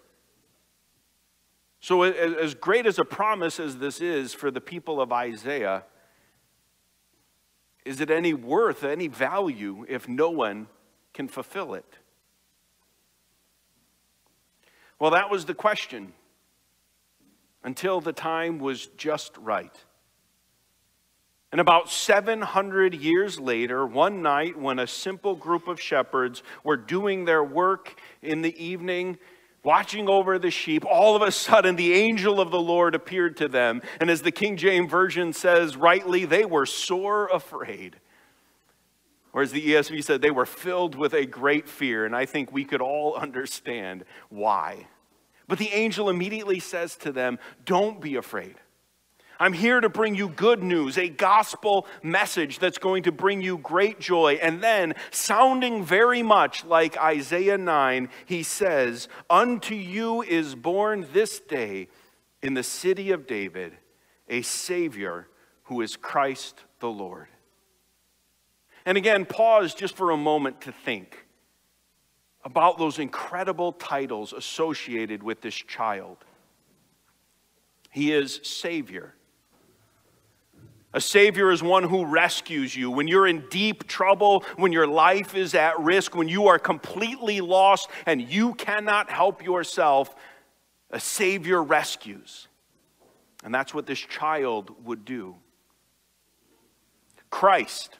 So, 1.80 2.04
as 2.04 2.54
great 2.54 2.86
as 2.86 3.00
a 3.00 3.06
promise 3.06 3.60
as 3.60 3.78
this 3.78 4.02
is 4.02 4.34
for 4.34 4.52
the 4.52 4.62
people 4.62 5.02
of 5.02 5.12
Isaiah, 5.12 5.84
is 7.86 8.00
it 8.00 8.12
any 8.12 8.34
worth, 8.36 8.84
any 8.84 9.08
value 9.08 9.86
if 9.90 10.08
no 10.08 10.30
one 10.30 10.68
can 11.14 11.28
fulfill 11.28 11.74
it? 11.74 11.98
Well, 15.00 15.12
that 15.12 15.32
was 15.32 15.46
the 15.46 15.56
question 15.56 16.14
until 17.64 18.02
the 18.02 18.14
time 18.14 18.60
was 18.60 18.86
just 18.98 19.36
right. 19.38 19.76
And 21.52 21.60
about 21.60 21.90
700 21.90 22.94
years 22.94 23.40
later, 23.40 23.86
one 23.86 24.22
night 24.22 24.58
when 24.58 24.80
a 24.80 24.88
simple 24.88 25.36
group 25.36 25.68
of 25.68 25.82
shepherds 25.82 26.44
were 26.64 26.78
doing 26.78 27.26
their 27.26 27.44
work 27.44 28.00
in 28.22 28.42
the 28.42 28.64
evening, 28.64 29.18
watching 29.62 30.08
over 30.08 30.40
the 30.40 30.50
sheep, 30.50 30.86
all 30.86 31.16
of 31.16 31.22
a 31.22 31.32
sudden 31.32 31.76
the 31.76 31.94
angel 31.94 32.40
of 32.40 32.52
the 32.52 32.62
Lord 32.62 32.96
appeared 32.96 33.36
to 33.38 33.50
them. 33.50 33.82
And 34.00 34.10
as 34.10 34.22
the 34.22 34.32
King 34.32 34.56
James 34.56 34.90
Version 34.90 35.34
says 35.34 35.76
rightly, 35.76 36.24
they 36.24 36.46
were 36.46 36.66
sore 36.66 37.28
afraid. 37.28 37.98
Or 39.34 39.42
as 39.42 39.52
the 39.52 39.66
ESV 39.66 40.04
said, 40.04 40.22
they 40.22 40.32
were 40.32 40.46
filled 40.46 40.96
with 40.96 41.14
a 41.14 41.26
great 41.26 41.68
fear. 41.68 42.06
And 42.06 42.16
I 42.16 42.26
think 42.26 42.52
we 42.52 42.64
could 42.64 42.82
all 42.82 43.16
understand 43.18 44.06
why. 44.30 44.88
But 45.50 45.60
the 45.60 45.70
angel 45.74 46.10
immediately 46.10 46.60
says 46.60 46.96
to 46.98 47.12
them, 47.12 47.40
Don't 47.66 48.00
be 48.00 48.16
afraid. 48.16 48.56
I'm 49.42 49.54
here 49.54 49.82
to 49.82 49.90
bring 49.90 50.14
you 50.14 50.30
good 50.30 50.62
news, 50.62 51.00
a 51.00 51.10
gospel 51.10 51.88
message 52.04 52.60
that's 52.60 52.78
going 52.78 53.02
to 53.04 53.12
bring 53.12 53.42
you 53.42 53.58
great 53.58 54.00
joy. 54.00 54.34
And 54.40 54.62
then, 54.62 54.94
sounding 55.10 55.84
very 55.84 56.22
much 56.22 56.64
like 56.64 56.96
Isaiah 57.00 57.58
9, 57.58 58.10
he 58.28 58.44
says, 58.44 59.08
Unto 59.32 59.74
you 59.74 60.22
is 60.22 60.54
born 60.54 61.08
this 61.12 61.40
day 61.40 61.88
in 62.44 62.54
the 62.54 62.62
city 62.62 63.10
of 63.10 63.26
David 63.26 63.74
a 64.30 64.44
Savior 64.44 65.28
who 65.64 65.82
is 65.82 65.96
Christ 65.98 66.60
the 66.80 66.90
Lord. 66.90 67.28
And 68.86 68.96
again, 68.96 69.26
pause 69.26 69.74
just 69.74 69.96
for 69.96 70.12
a 70.12 70.18
moment 70.18 70.62
to 70.62 70.72
think. 70.72 71.26
about 72.44 72.78
those 72.78 73.00
incredible 73.00 73.72
titles 73.72 74.34
associated 74.34 75.24
with 75.24 75.42
this 75.42 75.56
child. 75.56 76.18
He 77.90 78.12
is 78.14 78.40
Savior. 78.44 79.16
A 80.94 81.00
Savior 81.00 81.52
is 81.52 81.64
one 81.64 81.84
who 81.84 82.06
rescues 82.06 82.76
you. 82.76 82.92
When 82.92 83.08
you're 83.08 83.28
in 83.28 83.46
deep 83.50 83.88
trouble, 83.88 84.44
when 84.58 84.74
your 84.74 84.88
life 84.88 85.36
is 85.36 85.56
at 85.56 85.80
risk, 85.80 86.16
when 86.16 86.28
you 86.28 86.48
are 86.48 86.60
completely 86.60 87.40
lost 87.40 87.90
and 88.06 88.22
you 88.22 88.54
cannot 88.56 89.10
help 89.10 89.44
yourself, 89.44 90.14
a 90.90 91.00
Savior 91.00 91.64
rescues. 91.64 92.50
And 93.44 93.56
that's 93.56 93.74
what 93.74 93.86
this 93.86 94.00
child 94.00 94.86
would 94.86 95.06
do. 95.06 95.36
Christ. 97.30 97.98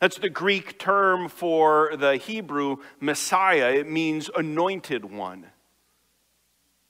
That's 0.00 0.18
the 0.18 0.30
Greek 0.30 0.78
term 0.78 1.28
for 1.28 1.94
the 1.96 2.16
Hebrew 2.16 2.78
Messiah. 2.98 3.72
It 3.74 3.88
means 3.88 4.30
anointed 4.34 5.04
one. 5.04 5.51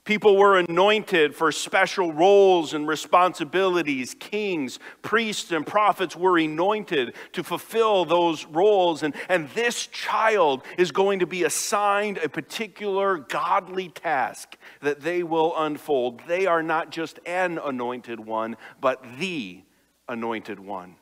People 0.04 0.36
were 0.36 0.58
anointed 0.58 1.32
for 1.32 1.52
special 1.52 2.12
roles 2.12 2.74
and 2.74 2.88
responsibilities. 2.88 4.16
Kings, 4.18 4.80
priests, 5.00 5.52
and 5.52 5.64
prophets 5.64 6.16
were 6.16 6.38
anointed 6.38 7.14
to 7.32 7.44
fulfill 7.44 8.04
those 8.04 8.44
roles. 8.46 9.04
And, 9.04 9.14
and 9.28 9.48
this 9.50 9.86
child 9.86 10.64
is 10.76 10.90
going 10.90 11.20
to 11.20 11.26
be 11.26 11.44
assigned 11.44 12.18
a 12.18 12.28
particular 12.28 13.18
godly 13.18 13.90
task 13.90 14.56
that 14.80 15.02
they 15.02 15.22
will 15.22 15.54
unfold. 15.56 16.22
They 16.26 16.46
are 16.46 16.64
not 16.64 16.90
just 16.90 17.20
an 17.24 17.58
anointed 17.58 18.18
one, 18.18 18.56
but 18.80 19.04
the 19.20 19.62
anointed 20.08 20.58
one, 20.58 20.96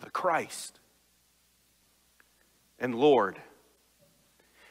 the 0.00 0.10
Christ 0.10 0.80
and 2.80 2.96
Lord. 2.96 3.38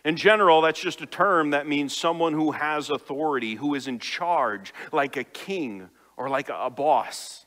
In 0.10 0.16
general, 0.16 0.62
that's 0.62 0.82
just 0.82 1.02
a 1.02 1.06
term 1.06 1.52
that 1.52 1.68
means 1.68 1.96
someone 1.96 2.34
who 2.34 2.50
has 2.50 2.90
authority, 2.90 3.54
who 3.54 3.76
is 3.76 3.88
in 3.88 4.00
charge, 4.00 4.74
like 4.92 5.18
a 5.18 5.24
king 5.24 5.88
or 6.18 6.30
like 6.30 6.50
a 6.50 6.72
boss. 6.72 7.46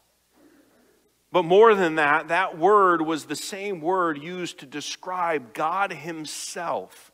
But 1.32 1.42
more 1.42 1.74
than 1.74 1.96
that, 1.96 2.28
that 2.28 2.56
word 2.56 3.02
was 3.02 3.24
the 3.24 3.34
same 3.34 3.80
word 3.80 4.22
used 4.22 4.58
to 4.58 4.66
describe 4.66 5.54
God 5.54 5.92
Himself. 5.92 7.10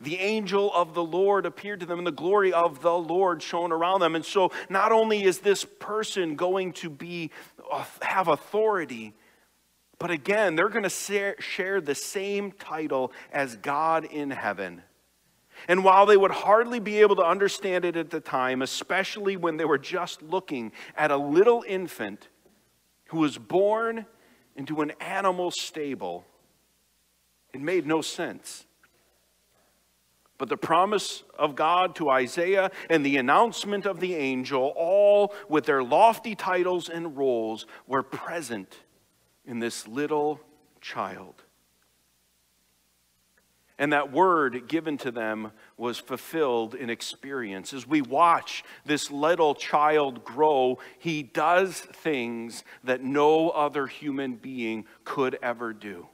The 0.00 0.18
angel 0.18 0.72
of 0.72 0.94
the 0.94 1.02
Lord 1.02 1.46
appeared 1.46 1.80
to 1.80 1.86
them, 1.86 1.98
and 1.98 2.06
the 2.06 2.12
glory 2.12 2.52
of 2.52 2.80
the 2.80 2.96
Lord 2.96 3.42
shone 3.42 3.72
around 3.72 4.02
them. 4.02 4.14
And 4.14 4.24
so, 4.24 4.52
not 4.68 4.92
only 4.92 5.24
is 5.24 5.40
this 5.40 5.64
person 5.64 6.36
going 6.36 6.74
to 6.74 6.90
be 6.90 7.32
have 8.02 8.28
authority, 8.28 9.14
but 9.98 10.10
again, 10.10 10.56
they're 10.56 10.68
going 10.68 10.88
to 10.88 11.34
share 11.38 11.80
the 11.80 11.94
same 11.94 12.52
title 12.52 13.12
as 13.32 13.56
God 13.56 14.04
in 14.04 14.30
heaven. 14.30 14.82
And 15.68 15.82
while 15.82 16.04
they 16.04 16.18
would 16.18 16.30
hardly 16.30 16.80
be 16.80 17.00
able 17.00 17.16
to 17.16 17.24
understand 17.24 17.84
it 17.86 17.96
at 17.96 18.10
the 18.10 18.20
time, 18.20 18.60
especially 18.60 19.36
when 19.36 19.56
they 19.56 19.64
were 19.64 19.78
just 19.78 20.22
looking 20.22 20.72
at 20.96 21.10
a 21.10 21.16
little 21.16 21.64
infant 21.66 22.28
who 23.06 23.20
was 23.20 23.38
born 23.38 24.04
into 24.54 24.82
an 24.82 24.92
animal 25.00 25.50
stable, 25.50 26.26
it 27.54 27.60
made 27.62 27.86
no 27.86 28.02
sense. 28.02 28.66
But 30.36 30.50
the 30.50 30.58
promise 30.58 31.22
of 31.38 31.56
God 31.56 31.94
to 31.96 32.10
Isaiah 32.10 32.70
and 32.90 33.04
the 33.04 33.16
announcement 33.16 33.86
of 33.86 34.00
the 34.00 34.14
angel, 34.14 34.74
all 34.76 35.34
with 35.48 35.64
their 35.64 35.82
lofty 35.82 36.34
titles 36.34 36.90
and 36.90 37.16
roles, 37.16 37.64
were 37.86 38.02
present 38.02 38.80
in 39.46 39.58
this 39.58 39.86
little 39.86 40.40
child. 40.80 41.42
And 43.78 43.92
that 43.92 44.10
word 44.10 44.68
given 44.68 44.96
to 44.98 45.10
them 45.10 45.52
was 45.76 45.98
fulfilled 45.98 46.74
in 46.74 46.88
experience. 46.88 47.74
As 47.74 47.86
we 47.86 48.00
watch 48.00 48.64
this 48.86 49.10
little 49.10 49.54
child 49.54 50.24
grow, 50.24 50.78
he 50.98 51.22
does 51.22 51.78
things 51.80 52.64
that 52.84 53.02
no 53.02 53.50
other 53.50 53.86
human 53.86 54.36
being 54.36 54.86
could 55.04 55.38
ever 55.42 55.74
do. 55.74 56.08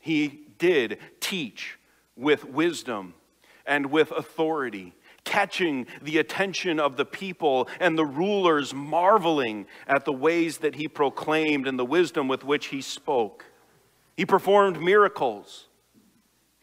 He 0.00 0.46
did 0.58 0.98
teach 1.20 1.78
with 2.16 2.44
wisdom 2.44 3.14
and 3.66 3.86
with 3.86 4.10
authority 4.10 4.94
catching 5.24 5.86
the 6.00 6.18
attention 6.18 6.80
of 6.80 6.96
the 6.96 7.04
people 7.04 7.68
and 7.80 7.96
the 7.96 8.04
rulers, 8.04 8.74
marveling 8.74 9.66
at 9.86 10.04
the 10.04 10.12
ways 10.12 10.58
that 10.58 10.74
he 10.74 10.88
proclaimed 10.88 11.66
and 11.66 11.78
the 11.78 11.84
wisdom 11.84 12.28
with 12.28 12.44
which 12.44 12.66
he 12.66 12.80
spoke. 12.80 13.46
He 14.16 14.26
performed 14.26 14.80
miracles, 14.80 15.68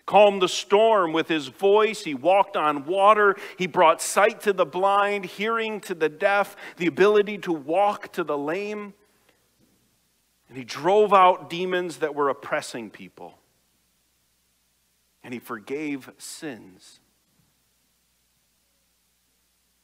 calmed 0.06 0.42
the 0.42 0.48
storm 0.48 1.14
with 1.14 1.28
his 1.28 1.48
voice. 1.48 2.04
He 2.04 2.14
walked 2.14 2.58
on 2.58 2.86
water. 2.86 3.36
He 3.58 3.68
brought 3.68 4.02
sight 4.02 4.42
to 4.42 4.54
the 4.54 4.66
blind, 4.66 5.26
hearing 5.26 5.80
to 5.82 5.96
the 5.96 6.10
deaf, 6.10 6.56
the 6.78 6.88
ability 6.88 7.38
to 7.40 7.54
walk 7.54 8.12
to 8.14 8.24
the 8.24 8.38
lame. 8.38 8.94
And 10.48 10.58
he 10.58 10.64
drove 10.64 11.14
out 11.14 11.50
demons 11.50 11.98
that 11.98 12.16
were 12.16 12.30
oppressing 12.30 12.90
people. 12.90 13.38
And 15.24 15.34
he 15.34 15.40
forgave 15.40 16.10
sins. 16.18 17.00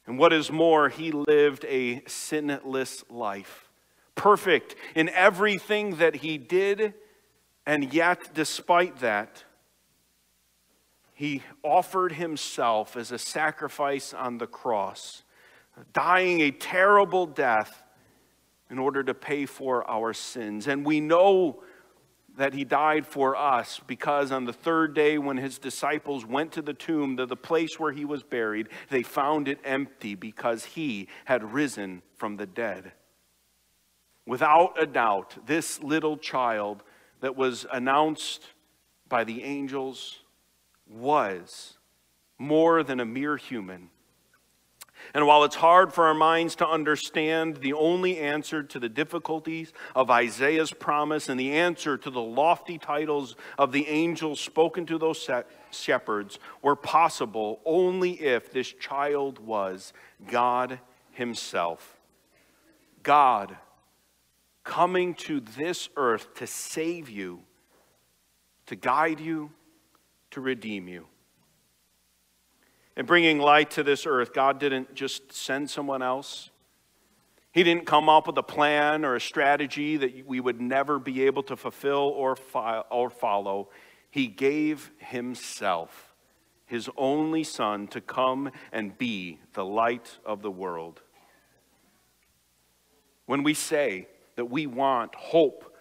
And 0.08 0.20
what 0.20 0.34
is 0.34 0.52
more, 0.52 0.90
he 0.90 1.12
lived 1.12 1.66
a 1.66 2.04
sinless 2.06 3.04
life, 3.10 3.70
perfect 4.14 4.76
in 4.94 5.10
everything 5.10 5.96
that 5.96 6.18
he 6.18 6.38
did, 6.38 6.94
and 7.66 7.92
yet, 7.94 8.34
despite 8.34 9.00
that, 9.00 9.44
he 11.14 11.42
offered 11.64 12.12
himself 12.12 12.96
as 12.96 13.12
a 13.12 13.18
sacrifice 13.18 14.14
on 14.14 14.38
the 14.38 14.48
cross, 14.48 15.24
dying 15.94 16.42
a 16.42 16.52
terrible 16.52 17.26
death 17.26 17.84
in 18.70 18.78
order 18.78 19.04
to 19.04 19.14
pay 19.14 19.46
for 19.46 19.90
our 19.90 20.14
sins. 20.14 20.68
And 20.68 20.86
we 20.86 21.00
know 21.00 21.64
that 22.38 22.54
he 22.54 22.64
died 22.64 23.08
for 23.08 23.36
us 23.36 23.80
because 23.88 24.32
on 24.32 24.46
the 24.46 24.54
third 24.54 24.94
day, 24.94 25.18
when 25.18 25.38
his 25.38 25.58
disciples 25.58 26.26
went 26.26 26.52
to 26.54 26.62
the 26.62 26.74
tomb, 26.74 27.18
to 27.18 27.26
the 27.26 27.36
place 27.36 27.80
where 27.80 27.92
he 27.92 28.06
was 28.06 28.24
buried, 28.24 28.68
they 28.90 29.04
found 29.04 29.48
it 29.48 29.60
empty 29.64 30.16
because 30.16 30.66
he 30.66 31.08
had 31.26 31.54
risen 31.54 32.02
from 32.16 32.38
the 32.38 32.46
dead. 32.46 32.92
Without 34.26 34.82
a 34.82 34.86
doubt, 34.86 35.46
this 35.46 35.82
little 35.82 36.18
child 36.18 36.84
that 37.22 37.36
was 37.36 37.66
announced 37.72 38.44
by 39.08 39.24
the 39.24 39.44
angels 39.44 40.20
was 40.88 41.78
more 42.38 42.84
than 42.84 43.00
a 43.00 43.06
mere 43.06 43.38
human. 43.38 43.90
And 45.16 45.26
while 45.26 45.46
it's 45.46 45.56
hard 45.56 45.94
for 45.94 46.08
our 46.08 46.14
minds 46.14 46.56
to 46.58 46.68
understand 46.68 47.56
the 47.62 47.72
only 47.72 48.18
answer 48.18 48.62
to 48.64 48.80
the 48.80 48.90
difficulties 48.90 49.72
of 49.96 50.12
Isaiah's 50.12 50.74
promise 50.74 51.30
and 51.30 51.40
the 51.40 51.54
answer 51.54 51.98
to 51.98 52.10
the 52.10 52.22
lofty 52.22 52.78
titles 52.78 53.38
of 53.58 53.72
the 53.72 53.88
angels 53.88 54.42
spoken 54.42 54.86
to 54.88 54.98
those 54.98 55.26
shepherds 55.72 56.38
were 56.62 56.76
possible 56.76 57.62
only 57.64 58.22
if 58.22 58.52
this 58.52 58.74
child 58.74 59.40
was 59.40 59.94
God 60.30 60.82
Himself. 61.14 61.96
God 63.02 63.56
coming 64.66 65.14
to 65.14 65.40
this 65.40 65.88
earth 65.96 66.34
to 66.36 66.46
save 66.46 67.10
you, 67.10 67.40
to 68.66 68.76
guide 68.76 69.22
you, 69.22 69.52
to 70.32 70.42
redeem 70.42 70.90
you. 70.90 71.06
In 72.98 73.06
bringing 73.06 73.40
light 73.40 73.72
to 73.72 73.84
this 73.84 74.06
earth, 74.06 74.34
God 74.34 74.60
didn't 74.60 74.96
just 74.96 75.34
send 75.34 75.70
someone 75.70 76.02
else. 76.02 76.50
He 77.52 77.64
didn't 77.64 77.86
come 77.86 78.10
up 78.10 78.28
with 78.28 78.38
a 78.38 78.44
plan 78.44 79.04
or 79.04 79.16
a 79.16 79.22
strategy 79.22 79.98
that 79.98 80.26
we 80.26 80.40
would 80.40 80.62
never 80.62 81.00
be 81.00 81.24
able 81.24 81.44
to 81.44 81.56
fulfill 81.56 82.14
or, 82.16 82.38
or 82.90 83.10
follow. 83.10 83.70
He 84.10 84.28
gave 84.28 84.92
Himself, 84.98 86.14
His 86.66 86.90
only 86.98 87.44
Son, 87.44 87.88
to 87.88 88.02
come 88.02 88.52
and 88.72 88.98
be 88.98 89.40
the 89.54 89.66
light 89.66 90.18
of 90.26 90.42
the 90.42 90.52
world. 90.52 91.02
When 93.26 93.44
we 93.44 93.54
say 93.54 94.08
that 94.36 94.46
we 94.46 94.68
want 94.68 95.16
hope 95.16 95.75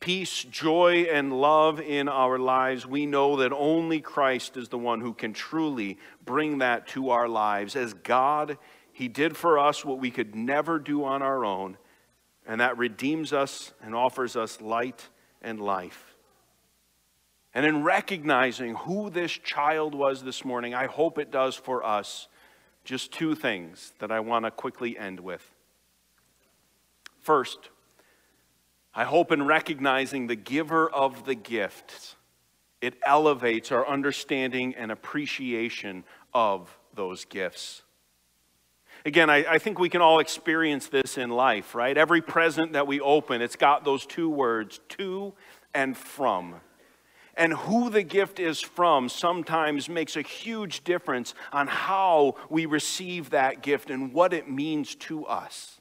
peace, 0.00 0.44
joy, 0.44 1.02
and 1.02 1.32
love 1.32 1.78
in 1.78 2.08
our 2.08 2.38
lives, 2.38 2.86
we 2.86 3.06
know 3.06 3.36
that 3.36 3.52
only 3.52 4.00
Christ 4.00 4.56
is 4.56 4.68
the 4.68 4.78
one 4.78 5.00
who 5.00 5.12
can 5.12 5.32
truly 5.32 5.98
bring 6.24 6.58
that 6.58 6.88
to 6.88 7.10
our 7.10 7.28
lives. 7.28 7.76
As 7.76 7.92
God, 7.92 8.58
He 8.92 9.08
did 9.08 9.36
for 9.36 9.58
us 9.58 9.84
what 9.84 9.98
we 9.98 10.10
could 10.10 10.34
never 10.34 10.78
do 10.78 11.04
on 11.04 11.22
our 11.22 11.44
own, 11.44 11.76
and 12.46 12.60
that 12.60 12.78
redeems 12.78 13.32
us 13.32 13.72
and 13.82 13.94
offers 13.94 14.36
us 14.36 14.60
light 14.60 15.08
and 15.42 15.60
life. 15.60 16.16
And 17.52 17.66
in 17.66 17.82
recognizing 17.82 18.74
who 18.76 19.10
this 19.10 19.32
child 19.32 19.94
was 19.94 20.22
this 20.22 20.44
morning, 20.44 20.72
I 20.72 20.86
hope 20.86 21.18
it 21.18 21.30
does 21.30 21.56
for 21.56 21.84
us 21.84 22.28
just 22.84 23.12
two 23.12 23.34
things 23.34 23.92
that 23.98 24.10
I 24.10 24.20
want 24.20 24.44
to 24.44 24.50
quickly 24.50 24.96
end 24.96 25.20
with. 25.20 25.46
First, 27.18 27.68
I 28.94 29.04
hope 29.04 29.30
in 29.30 29.46
recognizing 29.46 30.26
the 30.26 30.36
giver 30.36 30.90
of 30.90 31.24
the 31.24 31.34
gift, 31.34 32.16
it 32.80 32.94
elevates 33.04 33.70
our 33.70 33.86
understanding 33.86 34.74
and 34.74 34.90
appreciation 34.90 36.04
of 36.34 36.76
those 36.94 37.24
gifts. 37.24 37.82
Again, 39.06 39.30
I, 39.30 39.44
I, 39.52 39.58
think 39.58 39.78
we 39.78 39.88
can 39.88 40.02
all 40.02 40.18
experience 40.18 40.88
this 40.88 41.16
in 41.16 41.30
life, 41.30 41.74
right? 41.74 41.96
Every 41.96 42.20
present 42.20 42.74
that 42.74 42.86
we 42.86 43.00
open, 43.00 43.40
it's 43.40 43.56
got 43.56 43.84
those 43.84 44.04
two 44.04 44.28
words, 44.28 44.80
to 44.90 45.32
and 45.72 45.96
from. 45.96 46.56
And 47.34 47.54
who 47.54 47.88
the 47.88 48.02
gift 48.02 48.38
is 48.38 48.60
from 48.60 49.08
sometimes 49.08 49.88
makes 49.88 50.16
a 50.16 50.22
huge 50.22 50.84
difference 50.84 51.34
on 51.52 51.66
how 51.66 52.34
we 52.50 52.66
receive 52.66 53.30
that 53.30 53.62
gift 53.62 53.88
and 53.88 54.12
what 54.12 54.34
it 54.34 54.50
means 54.50 54.94
to 54.96 55.24
us. 55.24 55.79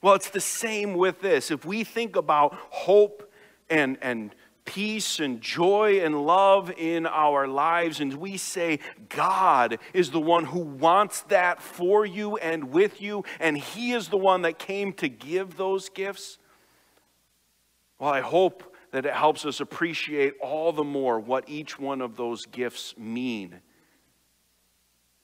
Well, 0.00 0.14
it's 0.14 0.30
the 0.30 0.40
same 0.40 0.94
with 0.94 1.20
this. 1.20 1.50
If 1.50 1.64
we 1.64 1.84
think 1.84 2.16
about 2.16 2.54
hope 2.54 3.32
and, 3.68 3.98
and 4.00 4.34
peace 4.64 5.18
and 5.18 5.40
joy 5.40 6.00
and 6.00 6.26
love 6.26 6.70
in 6.76 7.06
our 7.06 7.48
lives, 7.48 8.00
and 8.00 8.14
we 8.14 8.36
say 8.36 8.78
God 9.08 9.78
is 9.92 10.10
the 10.10 10.20
one 10.20 10.44
who 10.44 10.60
wants 10.60 11.22
that 11.22 11.62
for 11.62 12.04
you 12.04 12.36
and 12.36 12.70
with 12.70 13.00
you, 13.00 13.24
and 13.40 13.56
He 13.56 13.92
is 13.92 14.08
the 14.08 14.18
one 14.18 14.42
that 14.42 14.58
came 14.58 14.92
to 14.94 15.08
give 15.08 15.56
those 15.56 15.88
gifts, 15.88 16.38
well, 17.98 18.12
I 18.12 18.20
hope 18.20 18.76
that 18.92 19.06
it 19.06 19.14
helps 19.14 19.44
us 19.44 19.60
appreciate 19.60 20.34
all 20.40 20.72
the 20.72 20.84
more 20.84 21.18
what 21.18 21.48
each 21.48 21.78
one 21.78 22.00
of 22.00 22.16
those 22.16 22.46
gifts 22.46 22.94
mean. 22.96 23.60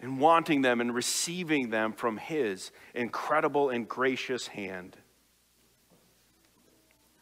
And 0.00 0.20
wanting 0.20 0.62
them 0.62 0.80
and 0.80 0.94
receiving 0.94 1.70
them 1.70 1.92
from 1.92 2.18
His 2.18 2.72
incredible 2.94 3.70
and 3.70 3.88
gracious 3.88 4.48
hand. 4.48 4.96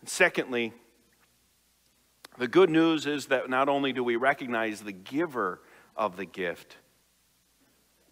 And 0.01 0.09
secondly, 0.09 0.73
the 2.39 2.49
good 2.49 2.71
news 2.71 3.07
is 3.07 3.27
that 3.27 3.51
not 3.51 3.69
only 3.69 3.93
do 3.93 4.03
we 4.03 4.17
recognize 4.17 4.81
the 4.81 4.93
giver 4.93 5.61
of 5.97 6.17
the 6.17 6.25
gift, 6.25 6.79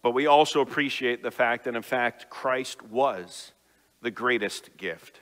but 0.01 0.11
we 0.11 0.25
also 0.25 0.61
appreciate 0.61 1.21
the 1.21 1.31
fact 1.31 1.65
that, 1.65 1.75
in 1.75 1.81
fact, 1.81 2.29
Christ 2.29 2.81
was 2.81 3.51
the 4.01 4.11
greatest 4.11 4.77
gift. 4.77 5.19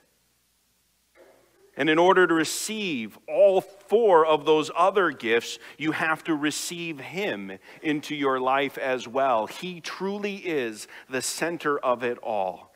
And 1.80 1.90
in 1.90 1.98
order 1.98 2.28
to 2.28 2.34
receive 2.34 3.18
all 3.26 3.62
four 3.62 4.26
of 4.26 4.46
those 4.46 4.70
other 4.76 5.12
gifts, 5.12 5.58
you 5.78 5.94
have 5.94 6.26
to 6.26 6.36
receive 6.36 7.00
Him 7.00 7.58
into 7.82 8.16
your 8.16 8.38
life 8.42 8.78
as 8.78 9.08
well. 9.08 9.48
He 9.48 9.80
truly 9.80 10.36
is 10.36 10.90
the 11.10 11.22
center 11.22 11.80
of 11.80 12.04
it 12.04 12.18
all. 12.18 12.74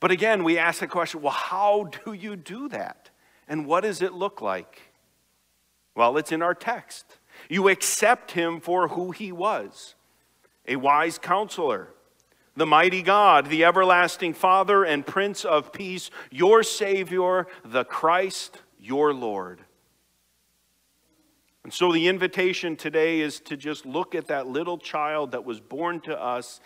But 0.00 0.10
again, 0.10 0.42
we 0.42 0.58
ask 0.58 0.80
the 0.80 0.88
question 0.88 1.22
well, 1.22 1.32
how 1.32 1.88
do 2.04 2.12
you 2.12 2.34
do 2.34 2.68
that? 2.70 3.10
And 3.46 3.66
what 3.66 3.82
does 3.82 4.02
it 4.02 4.12
look 4.12 4.42
like? 4.42 4.92
Well, 5.94 6.16
it's 6.16 6.32
in 6.32 6.42
our 6.42 6.54
text. 6.54 7.18
You 7.48 7.68
accept 7.68 8.32
him 8.32 8.58
for 8.60 8.88
who 8.88 9.12
he 9.12 9.30
was 9.30 9.94
a 10.68 10.74
wise 10.74 11.18
counselor, 11.18 11.90
the 12.56 12.66
mighty 12.66 13.02
God, 13.02 13.48
the 13.48 13.64
everlasting 13.64 14.32
Father 14.32 14.84
and 14.84 15.06
Prince 15.06 15.44
of 15.44 15.72
Peace, 15.72 16.10
your 16.30 16.62
Savior, 16.62 17.46
the 17.64 17.84
Christ, 17.84 18.58
your 18.80 19.12
Lord. 19.12 19.60
And 21.64 21.72
so 21.72 21.92
the 21.92 22.08
invitation 22.08 22.76
today 22.76 23.20
is 23.20 23.40
to 23.40 23.56
just 23.56 23.84
look 23.84 24.14
at 24.14 24.28
that 24.28 24.46
little 24.46 24.78
child 24.78 25.32
that 25.32 25.44
was 25.44 25.60
born 25.60 26.00
to 26.02 26.16
us 26.16 26.60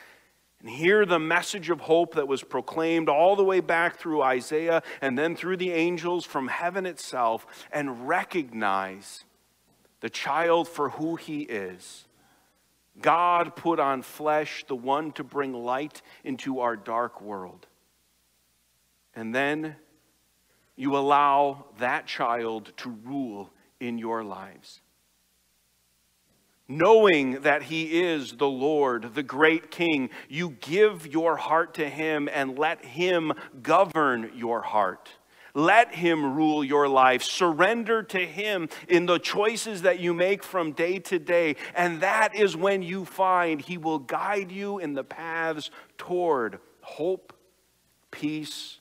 and 0.60 0.68
hear 0.68 1.06
the 1.06 1.18
message 1.18 1.70
of 1.70 1.80
hope 1.80 2.14
that 2.14 2.28
was 2.28 2.42
proclaimed 2.42 3.08
all 3.08 3.34
the 3.34 3.42
way 3.42 3.60
back 3.60 3.96
through 3.96 4.22
Isaiah 4.22 4.82
and 5.00 5.18
then 5.18 5.34
through 5.34 5.56
the 5.56 5.72
angels 5.72 6.26
from 6.26 6.48
heaven 6.48 6.84
itself 6.84 7.46
and 7.72 8.06
recognize 8.06 9.24
the 10.00 10.10
child 10.10 10.68
for 10.68 10.90
who 10.90 11.16
he 11.16 11.42
is. 11.42 12.04
God 13.02 13.56
put 13.56 13.80
on 13.80 14.02
flesh, 14.02 14.64
the 14.68 14.76
one 14.76 15.12
to 15.12 15.24
bring 15.24 15.52
light 15.52 16.02
into 16.24 16.60
our 16.60 16.76
dark 16.76 17.20
world. 17.20 17.66
And 19.14 19.34
then 19.34 19.76
you 20.76 20.96
allow 20.96 21.66
that 21.78 22.06
child 22.06 22.72
to 22.78 22.90
rule 22.90 23.50
in 23.80 23.98
your 23.98 24.22
lives 24.22 24.80
knowing 26.70 27.40
that 27.42 27.64
He 27.64 28.00
is 28.00 28.32
the 28.34 28.48
Lord, 28.48 29.14
the 29.14 29.24
great 29.24 29.70
King, 29.70 30.08
you 30.28 30.50
give 30.60 31.06
your 31.06 31.36
heart 31.36 31.74
to 31.74 31.88
Him 31.90 32.28
and 32.32 32.56
let 32.56 32.84
Him 32.84 33.32
govern 33.60 34.30
your 34.36 34.62
heart. 34.62 35.10
Let 35.54 35.94
Him 35.94 36.34
rule 36.34 36.62
your 36.62 36.88
life. 36.88 37.22
Surrender 37.22 38.02
to 38.04 38.18
Him 38.18 38.68
in 38.88 39.06
the 39.06 39.18
choices 39.18 39.82
that 39.82 40.00
you 40.00 40.14
make 40.14 40.42
from 40.42 40.72
day 40.72 40.98
to 41.00 41.18
day. 41.18 41.56
And 41.74 42.00
that 42.00 42.34
is 42.34 42.56
when 42.56 42.82
you 42.82 43.04
find 43.04 43.60
He 43.60 43.78
will 43.78 43.98
guide 43.98 44.50
you 44.52 44.78
in 44.78 44.94
the 44.94 45.04
paths 45.04 45.70
toward 45.98 46.58
hope, 46.80 47.32
peace, 48.10 48.80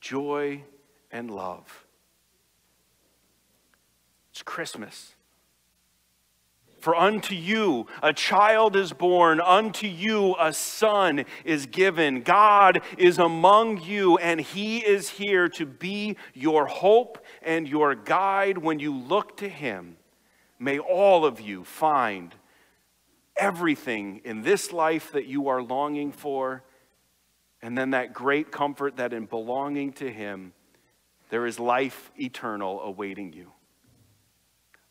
joy, 0.00 0.62
and 1.10 1.30
love. 1.30 1.86
It's 4.30 4.42
Christmas. 4.42 5.14
For 6.80 6.94
unto 6.94 7.34
you 7.34 7.86
a 8.02 8.12
child 8.12 8.76
is 8.76 8.92
born, 8.92 9.40
unto 9.40 9.86
you 9.86 10.36
a 10.38 10.52
son 10.52 11.24
is 11.44 11.66
given. 11.66 12.22
God 12.22 12.82
is 12.96 13.18
among 13.18 13.82
you, 13.82 14.16
and 14.18 14.40
he 14.40 14.78
is 14.78 15.10
here 15.10 15.48
to 15.50 15.66
be 15.66 16.16
your 16.34 16.66
hope 16.66 17.24
and 17.42 17.68
your 17.68 17.94
guide 17.94 18.58
when 18.58 18.78
you 18.78 18.94
look 18.94 19.36
to 19.38 19.48
him. 19.48 19.96
May 20.58 20.78
all 20.78 21.24
of 21.24 21.40
you 21.40 21.64
find 21.64 22.34
everything 23.36 24.20
in 24.24 24.42
this 24.42 24.72
life 24.72 25.12
that 25.12 25.26
you 25.26 25.48
are 25.48 25.62
longing 25.62 26.12
for, 26.12 26.62
and 27.62 27.76
then 27.76 27.90
that 27.90 28.12
great 28.12 28.52
comfort 28.52 28.96
that 28.96 29.12
in 29.12 29.26
belonging 29.26 29.92
to 29.94 30.10
him, 30.10 30.52
there 31.30 31.46
is 31.46 31.58
life 31.58 32.10
eternal 32.18 32.80
awaiting 32.80 33.32
you. 33.32 33.52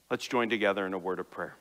Let's 0.10 0.28
join 0.28 0.50
together 0.50 0.86
in 0.86 0.94
a 0.94 0.98
word 0.98 1.20
of 1.20 1.30
prayer. 1.30 1.56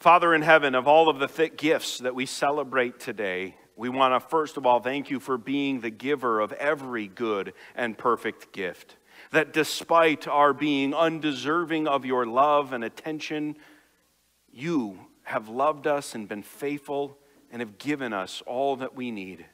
Father 0.00 0.34
in 0.34 0.40
heaven, 0.40 0.74
of 0.74 0.88
all 0.88 1.10
of 1.10 1.18
the 1.18 1.28
thick 1.28 1.58
gifts 1.58 1.98
that 1.98 2.14
we 2.14 2.24
celebrate 2.24 2.98
today, 2.98 3.54
we 3.76 3.90
want 3.90 4.14
to 4.14 4.28
first 4.30 4.56
of 4.56 4.64
all 4.64 4.80
thank 4.80 5.10
you 5.10 5.20
for 5.20 5.36
being 5.36 5.80
the 5.80 5.90
giver 5.90 6.40
of 6.40 6.52
every 6.54 7.06
good 7.06 7.52
and 7.74 7.98
perfect 7.98 8.50
gift. 8.50 8.96
That 9.30 9.52
despite 9.52 10.26
our 10.26 10.54
being 10.54 10.94
undeserving 10.94 11.86
of 11.86 12.06
your 12.06 12.24
love 12.24 12.72
and 12.72 12.82
attention, 12.82 13.56
you 14.50 14.98
have 15.24 15.50
loved 15.50 15.86
us 15.86 16.14
and 16.14 16.26
been 16.26 16.42
faithful 16.42 17.18
and 17.52 17.60
have 17.60 17.76
given 17.76 18.14
us 18.14 18.42
all 18.46 18.76
that 18.76 18.96
we 18.96 19.10
need. 19.10 19.44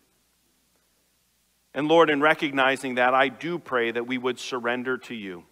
And 1.74 1.88
Lord, 1.88 2.09
in 2.09 2.20
recognizing 2.20 2.94
that, 2.94 3.14
I 3.14 3.30
do 3.30 3.59
pray 3.59 3.90
that 3.90 4.06
we 4.06 4.16
would 4.16 4.38
surrender 4.38 4.96
to 4.96 5.14
you 5.16 5.44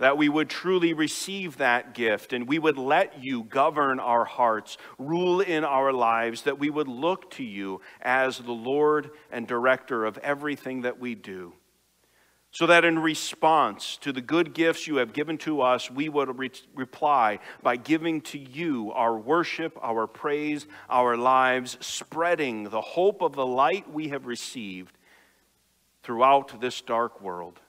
that 0.00 0.16
we 0.16 0.30
would 0.30 0.48
truly 0.48 0.94
receive 0.94 1.58
that 1.58 1.94
gift 1.94 2.32
and 2.32 2.48
we 2.48 2.58
would 2.58 2.78
let 2.78 3.22
you 3.22 3.44
govern 3.44 4.00
our 4.00 4.24
hearts, 4.24 4.78
rule 4.98 5.40
in 5.40 5.62
our 5.62 5.92
lives, 5.92 6.42
that 6.42 6.58
we 6.58 6.70
would 6.70 6.88
look 6.88 7.30
to 7.30 7.44
you 7.44 7.82
as 8.00 8.38
the 8.38 8.50
Lord 8.50 9.10
and 9.30 9.46
director 9.46 10.06
of 10.06 10.16
everything 10.18 10.82
that 10.82 10.98
we 10.98 11.14
do. 11.14 11.52
So 12.50 12.66
that 12.66 12.84
in 12.84 12.98
response 12.98 13.98
to 13.98 14.10
the 14.10 14.22
good 14.22 14.54
gifts 14.54 14.86
you 14.86 14.96
have 14.96 15.12
given 15.12 15.38
to 15.38 15.60
us, 15.60 15.90
we 15.90 16.08
would 16.08 16.36
re- 16.36 16.50
reply 16.74 17.38
by 17.62 17.76
giving 17.76 18.22
to 18.22 18.38
you 18.38 18.90
our 18.92 19.16
worship, 19.16 19.78
our 19.82 20.06
praise, 20.06 20.66
our 20.88 21.16
lives, 21.16 21.76
spreading 21.80 22.64
the 22.64 22.80
hope 22.80 23.20
of 23.20 23.34
the 23.34 23.46
light 23.46 23.92
we 23.92 24.08
have 24.08 24.26
received 24.26 24.96
throughout 26.02 26.60
this 26.60 26.80
dark 26.80 27.20
world. 27.20 27.60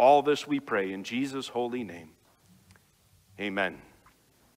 All 0.00 0.22
this 0.22 0.46
we 0.46 0.60
pray 0.60 0.94
in 0.94 1.04
Jesus' 1.04 1.48
holy 1.48 1.84
name. 1.84 2.12
Amen. 3.38 3.82